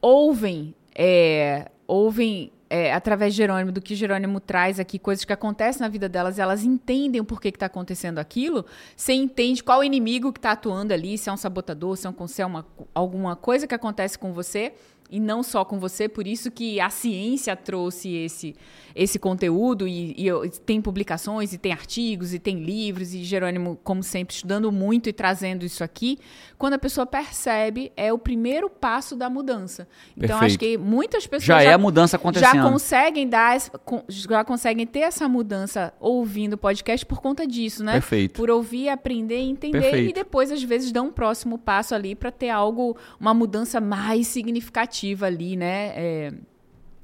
[0.01, 5.81] ouvem, é, ouvem é, através de Jerônimo, do que Jerônimo traz aqui, coisas que acontecem
[5.81, 8.65] na vida delas, elas entendem o porquê que está acontecendo aquilo,
[8.95, 12.09] você entende qual o inimigo que está atuando ali, se é um sabotador, se é,
[12.09, 14.73] um, se é uma, alguma coisa que acontece com você,
[15.09, 18.55] e não só com você, por isso que a ciência trouxe esse,
[18.95, 24.03] esse conteúdo e, e, tem publicações e tem artigos e tem livros e Jerônimo, como
[24.03, 26.19] sempre, estudando muito e trazendo isso aqui.
[26.59, 29.87] Quando a pessoa percebe, é o primeiro passo da mudança.
[30.15, 30.45] Então, Perfeito.
[30.45, 32.53] acho que muitas pessoas já, já é a mudança acontecendo.
[32.53, 33.57] Já conseguem dar,
[34.07, 37.93] já conseguem ter essa mudança ouvindo o podcast por conta disso, né?
[37.93, 38.35] Perfeito.
[38.35, 40.09] Por ouvir, aprender, entender Perfeito.
[40.11, 44.27] e depois às vezes dão um próximo passo ali para ter algo, uma mudança mais
[44.27, 45.93] significativa ali, né?
[45.95, 46.33] É,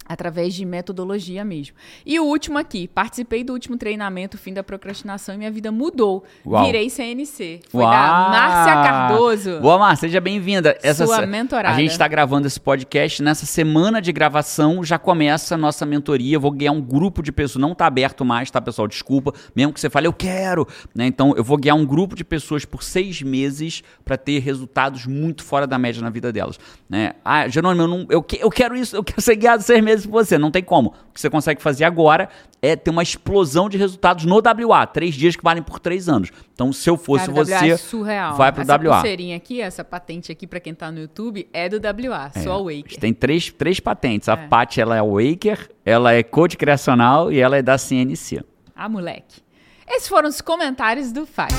[0.08, 1.76] através de metodologia mesmo.
[2.06, 6.24] E o último aqui, participei do último treinamento Fim da Procrastinação e minha vida mudou.
[6.46, 6.66] Uau.
[6.66, 7.62] Virei CNC.
[7.70, 7.92] Foi Uau.
[7.92, 9.60] da Márcia Cardoso.
[9.60, 10.78] Boa, Márcia, seja bem-vinda.
[10.96, 11.76] Sua mentorada.
[11.76, 13.24] A gente está gravando esse podcast.
[13.24, 16.36] Nessa semana de gravação já começa a nossa mentoria.
[16.36, 17.62] Eu vou guiar um grupo de pessoas.
[17.62, 18.88] Não está aberto mais, tá, pessoal?
[18.88, 19.34] Desculpa.
[19.56, 20.68] Mesmo que você fale, eu quero.
[20.94, 21.08] Né?
[21.08, 25.44] Então, eu vou guiar um grupo de pessoas por seis meses para ter resultados muito
[25.44, 26.60] fora da média na vida delas.
[26.90, 27.14] Né?
[27.24, 28.96] Ah, Jerônimo, eu, não, eu, que, eu quero isso.
[28.96, 30.38] Eu quero ser guiado seis meses por você.
[30.38, 30.94] Não tem como.
[31.10, 32.28] O que você consegue fazer agora
[32.62, 34.38] é ter uma explosão de resultados no
[34.68, 34.86] WA.
[34.88, 36.32] Três dias que valem por três anos.
[36.54, 38.36] Então, se eu fosse Cara, você, é surreal.
[38.36, 38.80] vai pro essa WA.
[38.96, 42.52] pulseirinha aqui, essa patente aqui para quem tá no YouTube, é do WA, É, sou
[42.52, 42.76] a a Waker.
[42.90, 44.28] gente Tem três, três patentes.
[44.28, 48.44] A Paty, ela é Waker, ela é coach criacional e ela é da CNC.
[48.76, 49.42] Ah, moleque.
[49.88, 51.56] Esses foram os comentários do Fábio.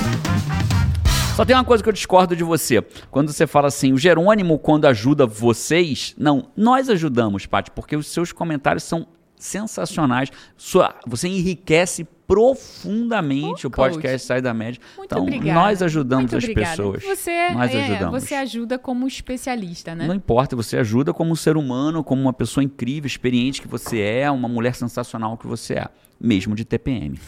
[1.36, 2.80] Só tem uma coisa que eu discordo de você.
[3.10, 6.14] Quando você fala assim, o Jerônimo, quando ajuda vocês.
[6.16, 9.06] Não, nós ajudamos, Paty, porque os seus comentários são
[9.36, 10.30] sensacionais.
[10.56, 14.26] Sua, você enriquece profundamente Ô, o podcast.
[14.26, 14.80] Sai da Média.
[14.96, 15.60] Muito então, obrigada.
[15.60, 16.70] nós ajudamos Muito as obrigada.
[16.70, 17.04] pessoas.
[17.04, 18.22] Você, nós é, ajudamos.
[18.22, 20.06] você ajuda como especialista, né?
[20.06, 24.00] Não importa, você ajuda como um ser humano, como uma pessoa incrível, experiente que você
[24.00, 25.88] é, uma mulher sensacional que você é,
[26.20, 27.18] mesmo de TPM.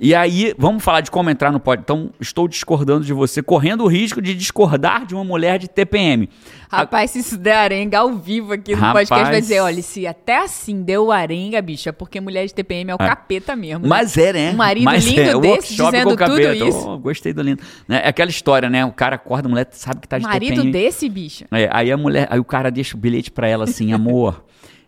[0.00, 1.80] E aí, vamos falar de como entrar no pod.
[1.82, 6.28] Então, estou discordando de você, correndo o risco de discordar de uma mulher de TPM.
[6.70, 9.08] Rapaz, se isso der arenga ao vivo aqui no Rapaz.
[9.08, 12.94] podcast, vai dizer, olha, se até assim deu arenga, bicha, porque mulher de TPM é
[12.94, 13.84] o capeta mesmo.
[13.84, 13.88] né?
[13.88, 14.50] Mas é, né?
[14.52, 16.54] Um marido Mas lindo é, desse dizendo tudo capeta.
[16.54, 16.88] isso.
[16.88, 17.62] Oh, gostei do lindo.
[17.86, 18.00] Né?
[18.04, 18.84] É aquela história, né?
[18.84, 21.46] O cara acorda, a mulher sabe que tá de Marido desse, bicha.
[21.50, 24.44] É, aí a mulher, aí o cara deixa o bilhete pra ela assim, amor,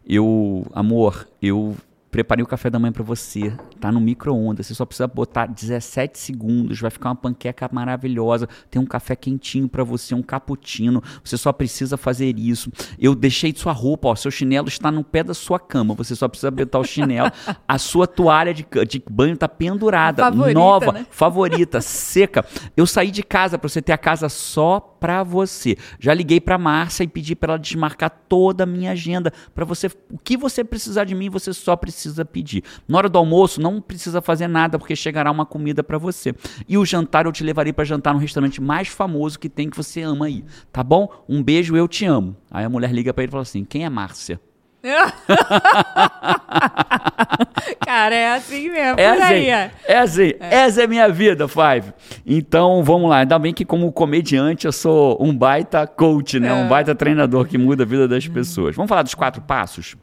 [0.06, 1.76] eu, amor, eu
[2.10, 6.18] preparei o café da manhã pra você, tá no micro-ondas, você só precisa botar 17
[6.18, 11.36] segundos, vai ficar uma panqueca maravilhosa, tem um café quentinho pra você, um cappuccino, você
[11.36, 12.70] só precisa fazer isso.
[12.98, 16.26] Eu deixei sua roupa, ó, seu chinelo está no pé da sua cama, você só
[16.26, 17.30] precisa botar o chinelo,
[17.66, 21.06] a sua toalha de, de banho tá pendurada, Favorita, nova, né?
[21.10, 22.44] favorita, seca.
[22.76, 25.76] Eu saí de casa pra você ter a casa só pra você.
[25.98, 29.88] Já liguei pra Márcia e pedi pra ela desmarcar toda a minha agenda pra você.
[30.10, 32.62] O que você precisar de mim, você só precisa pedir.
[32.86, 36.34] Na hora do almoço, não precisa fazer nada porque chegará uma comida pra você.
[36.68, 39.76] E o jantar eu te levarei pra jantar no restaurante mais famoso que tem que
[39.76, 41.08] você ama aí, tá bom?
[41.28, 42.36] Um beijo, eu te amo.
[42.50, 44.40] Aí a mulher liga pra ele e fala assim: "Quem é Márcia?"
[47.84, 48.98] Cara, é assim mesmo.
[48.98, 49.70] É assim, aí, é.
[49.86, 50.32] é assim.
[50.40, 51.92] Essa é minha vida, Five.
[52.26, 53.18] Então, vamos lá.
[53.18, 56.48] Ainda bem que como comediante eu sou um baita coach, né?
[56.48, 56.52] É.
[56.52, 58.74] Um baita treinador que muda a vida das pessoas.
[58.74, 59.96] Vamos falar dos quatro passos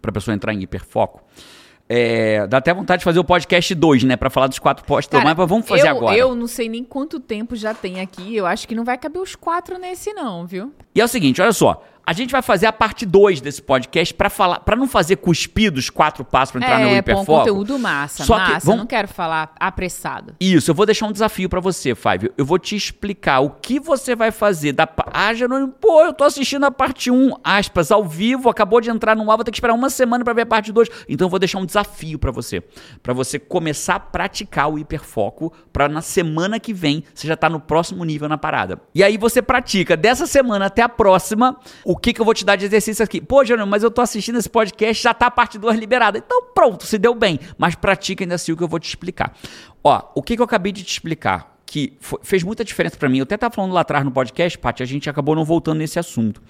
[0.00, 1.24] para a pessoa entrar em hiperfoco.
[1.88, 4.16] É, dá até vontade de fazer o podcast 2, né?
[4.16, 6.16] Pra falar dos quatro postos, mas vamos fazer eu, agora.
[6.16, 8.34] Eu não sei nem quanto tempo já tem aqui.
[8.34, 10.72] Eu acho que não vai caber os quatro nesse, não, viu?
[10.94, 11.82] E é o seguinte, olha só.
[12.06, 15.90] A gente vai fazer a parte 2 desse podcast pra falar, para não fazer cuspidos
[15.90, 17.26] quatro passos pra entrar no é, um hiperfoco.
[17.26, 18.64] conteúdo massa, Só que massa.
[18.66, 20.34] vamos- Não quero falar apressado.
[20.40, 22.30] Isso, eu vou deixar um desafio pra você, Five.
[22.38, 26.22] Eu vou te explicar o que você vai fazer da Ah, Jerônimo, pô, eu tô
[26.22, 29.56] assistindo a parte 1, aspas, ao vivo, acabou de entrar no ar, vou ter que
[29.56, 30.88] esperar uma semana pra ver a parte 2.
[31.08, 32.62] Então eu vou deixar um desafio pra você,
[33.02, 37.48] Pra você começar a praticar o hiperfoco, pra na semana que vem você já tá
[37.48, 38.80] no próximo nível na parada.
[38.94, 42.44] E aí você pratica dessa semana até a próxima, o que que eu vou te
[42.44, 43.20] dar de exercício aqui?
[43.20, 46.18] Pô, Jerônimo, mas eu tô assistindo esse podcast, já tá a parte 2 liberada.
[46.18, 49.34] Então pronto, se deu bem, mas pratica ainda assim o que eu vou te explicar.
[49.82, 53.08] Ó, o que, que eu acabei de te explicar, que fo- fez muita diferença pra
[53.08, 55.78] mim, eu até tava falando lá atrás no podcast, Paty, a gente acabou não voltando
[55.78, 56.42] nesse assunto.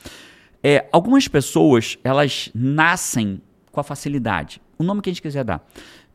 [0.63, 3.41] É, algumas pessoas, elas nascem
[3.71, 5.65] com a facilidade, o nome que a gente quiser dar,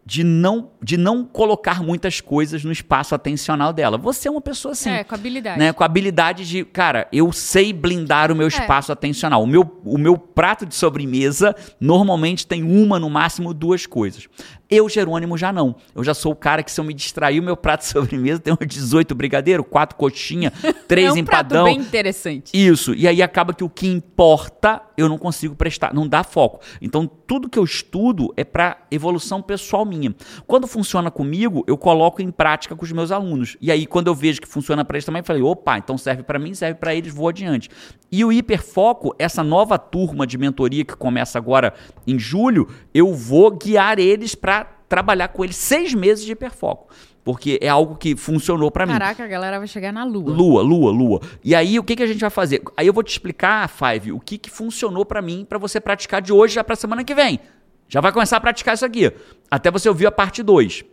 [0.06, 3.98] de não, de não colocar muitas coisas no espaço atencional dela.
[3.98, 5.60] Você é uma pessoa assim É, com habilidade.
[5.60, 9.44] né, com habilidade de, cara, eu sei blindar o meu espaço atencional.
[9.44, 14.28] O meu, o meu prato de sobremesa normalmente tem uma, no máximo, duas coisas.
[14.72, 15.76] Eu, Jerônimo, já não.
[15.94, 18.40] Eu já sou o cara que, se eu me distrair, o meu prato de sobremesa
[18.40, 20.50] tem uns 18 brigadeiro, quatro coxinha,
[20.88, 21.66] três é um empadão.
[21.66, 22.52] prato bem interessante.
[22.54, 22.94] Isso.
[22.96, 26.62] E aí acaba que o que importa eu não consigo prestar, não dá foco.
[26.82, 30.16] Então tudo que eu estudo é para evolução pessoal minha.
[30.48, 33.58] Quando funciona comigo, eu coloco em prática com os meus alunos.
[33.60, 36.24] E aí quando eu vejo que funciona para eles também, eu falei, opa, então serve
[36.24, 37.70] para mim, serve para eles, vou adiante.
[38.12, 41.74] E o hiperfoco, essa nova turma de mentoria que começa agora
[42.06, 44.61] em julho, eu vou guiar eles para
[44.92, 46.94] trabalhar com eles seis meses de hiperfoco.
[47.24, 48.92] Porque é algo que funcionou para mim.
[48.92, 50.34] Caraca, a galera vai chegar na lua.
[50.34, 51.22] Lua, lua, lua.
[51.42, 52.62] E aí, o que, que a gente vai fazer?
[52.76, 56.22] Aí eu vou te explicar, Five, o que, que funcionou pra mim pra você praticar
[56.22, 57.40] de hoje já pra semana que vem.
[57.88, 59.14] Já vai começar a praticar isso aqui.
[59.50, 60.84] Até você ouvir a parte 2.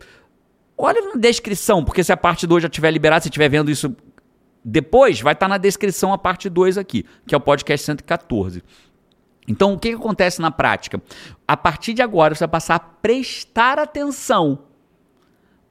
[0.77, 3.93] Olha na descrição, porque se a parte 2 já estiver liberada, se estiver vendo isso
[4.63, 8.63] depois, vai estar na descrição a parte 2 aqui, que é o podcast 114.
[9.49, 11.01] Então, o que, que acontece na prática?
[11.47, 14.59] A partir de agora, você vai passar a prestar atenção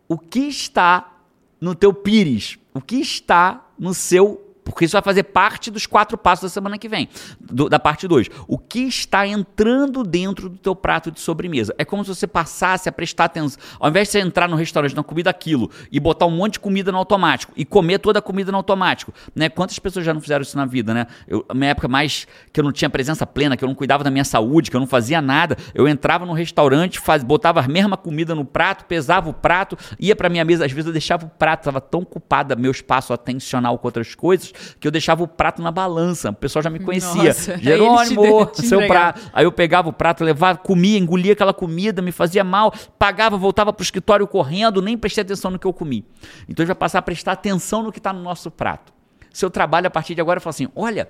[0.09, 1.13] o que está
[1.61, 4.48] no teu pires, o que está no seu.
[4.73, 7.09] Porque isso vai fazer parte dos quatro passos da semana que vem,
[7.41, 8.29] do- da parte 2.
[8.47, 11.75] O que está entrando dentro do teu prato de sobremesa.
[11.79, 13.61] É como se você passasse a prestar atenção.
[13.81, 16.61] Ao invés de você entrar no restaurante na comida aquilo e botar um monte de
[16.61, 19.13] comida no automático e comer toda a comida no automático.
[19.35, 19.49] Né?
[19.49, 21.07] Quantas pessoas já não fizeram isso na vida, né?
[21.27, 24.11] Eu, minha época mais que eu não tinha presença plena, que eu não cuidava da
[24.11, 27.97] minha saúde, que eu não fazia nada, eu entrava no restaurante, faz, botava a mesma
[27.97, 31.29] comida no prato, pesava o prato, ia pra minha mesa, às vezes eu deixava o
[31.29, 35.63] prato, tava tão ocupado meu espaço atencional com outras coisas, que eu deixava o prato
[35.63, 36.31] na balança.
[36.31, 37.25] O pessoal já me conhecia.
[37.25, 39.21] Nossa, Jerônimo, te- te seu prato.
[39.33, 43.73] Aí eu pegava o prato, levava, comia, engolia aquela comida, me fazia mal, pagava, voltava
[43.73, 46.05] pro escritório correndo, nem prestei atenção no que eu comi.
[46.49, 48.93] Então a gente vai passar a prestar atenção no que está no nosso prato.
[49.33, 51.09] Seu trabalho a partir de agora falar assim: olha,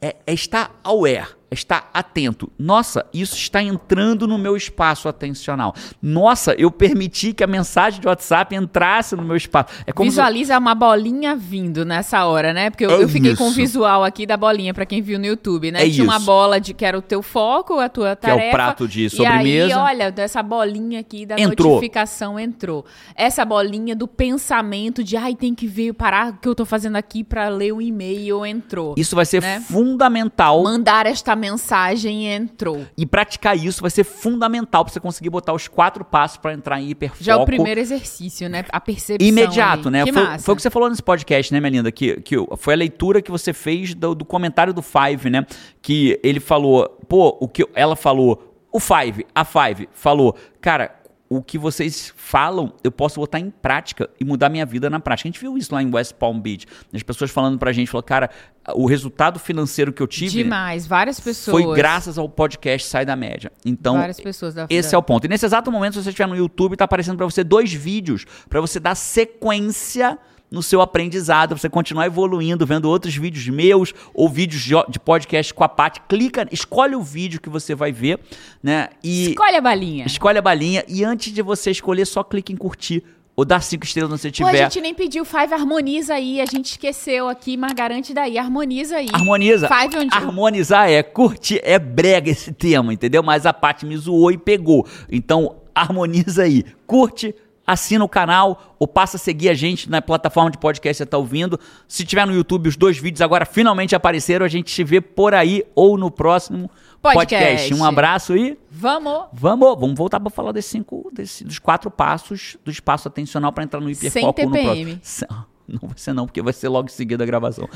[0.00, 2.50] é, é estar aware, é estar atento.
[2.58, 5.74] Nossa, isso está entrando no meu espaço atencional.
[6.02, 9.72] Nossa, eu permiti que a mensagem de WhatsApp entrasse no meu espaço.
[9.86, 12.70] É Visualiza uma bolinha vindo nessa hora, né?
[12.70, 13.56] Porque eu, É eu fiquei com o isso.
[13.56, 15.86] visual aqui da bolinha, pra quem viu no YouTube, né?
[15.86, 16.26] É Tinha uma isso.
[16.26, 18.56] bola de que era o teu foco, a tua Que é o tarefa.
[18.56, 19.80] prato de E aí, sobremesa.
[19.80, 21.74] olha, dessa bolinha aqui da Entrou.
[21.74, 22.84] notificação entrou.
[23.14, 26.96] Essa bolinha do pensamento de, ai, tem que ver, parar o que eu tô fazendo
[26.96, 28.94] aqui pra ler o e-mail entrou.
[28.96, 29.60] isso vai ser né?
[29.60, 30.62] fundamental.
[30.62, 32.84] Mandar esta mensagem entrou.
[32.96, 36.80] E praticar isso vai ser fundamental para você conseguir botar os quatro passos para entrar
[36.80, 37.24] em hiperfoco.
[37.24, 38.64] Já é o primeiro exercício, né?
[38.70, 39.26] A percepção.
[39.26, 39.98] Imediato, ali.
[39.98, 40.04] né?
[40.04, 40.44] Que Foi, massa.
[40.44, 41.90] foi o que você falou nesse podcast, né, minha linda?
[41.90, 45.46] Que, que foi a leitura que você fez do, do comentário do Five, né?
[45.80, 50.97] Que ele falou, pô, o que ela falou, o Five, a Five falou, cara,
[51.28, 55.28] o que vocês falam, eu posso botar em prática e mudar minha vida na prática.
[55.28, 56.66] A gente viu isso lá em West Palm Beach.
[56.92, 58.30] As pessoas falando pra gente, falou, cara,
[58.74, 60.86] o resultado financeiro que eu tive Demais.
[60.86, 61.62] Várias pessoas.
[61.62, 63.52] foi graças ao podcast Sai da Média.
[63.64, 65.26] Então, Várias pessoas da esse é o ponto.
[65.26, 68.24] E nesse exato momento, se você estiver no YouTube, tá aparecendo para você dois vídeos
[68.48, 70.18] para você dar sequência
[70.50, 75.52] no seu aprendizado, pra você continuar evoluindo, vendo outros vídeos meus ou vídeos de, podcast
[75.52, 76.00] com a Paty.
[76.08, 78.18] Clica, escolhe o vídeo que você vai ver,
[78.62, 78.88] né?
[79.02, 80.06] E Escolhe a balinha.
[80.06, 83.04] escolhe a balinha e antes de você escolher, só clique em curtir
[83.38, 84.64] ou dar cinco estrelas onde você Pô, a tiver.
[84.64, 86.40] gente nem pediu Five, harmoniza aí.
[86.40, 88.36] A gente esqueceu aqui, mas garante daí.
[88.36, 89.06] Harmoniza aí.
[89.12, 89.68] Harmoniza.
[89.68, 90.12] Five onde...
[90.12, 93.22] Harmonizar é curtir, é brega esse tema, entendeu?
[93.22, 94.84] Mas a Paty me zoou e pegou.
[95.08, 96.64] Então, harmoniza aí.
[96.84, 97.32] Curte,
[97.68, 101.04] assina o canal ou passa a seguir a gente na plataforma de podcast que você
[101.04, 101.60] está ouvindo.
[101.86, 104.44] Se tiver no YouTube, os dois vídeos agora finalmente apareceram.
[104.44, 106.70] A gente se vê por aí ou no próximo
[107.02, 107.44] podcast.
[107.46, 107.74] Podcast.
[107.74, 109.26] Um abraço e Vamos!
[109.32, 113.64] vamos, vamos voltar para falar desses cinco, desse- dos quatro passos do espaço atencional para
[113.64, 115.00] entrar no hiperfoco no TPM.
[115.68, 117.68] Não vai ser não, porque vai ser logo em seguida a gravação.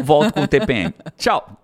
[0.00, 0.92] Volto com o TPM.
[1.16, 1.58] Tchau.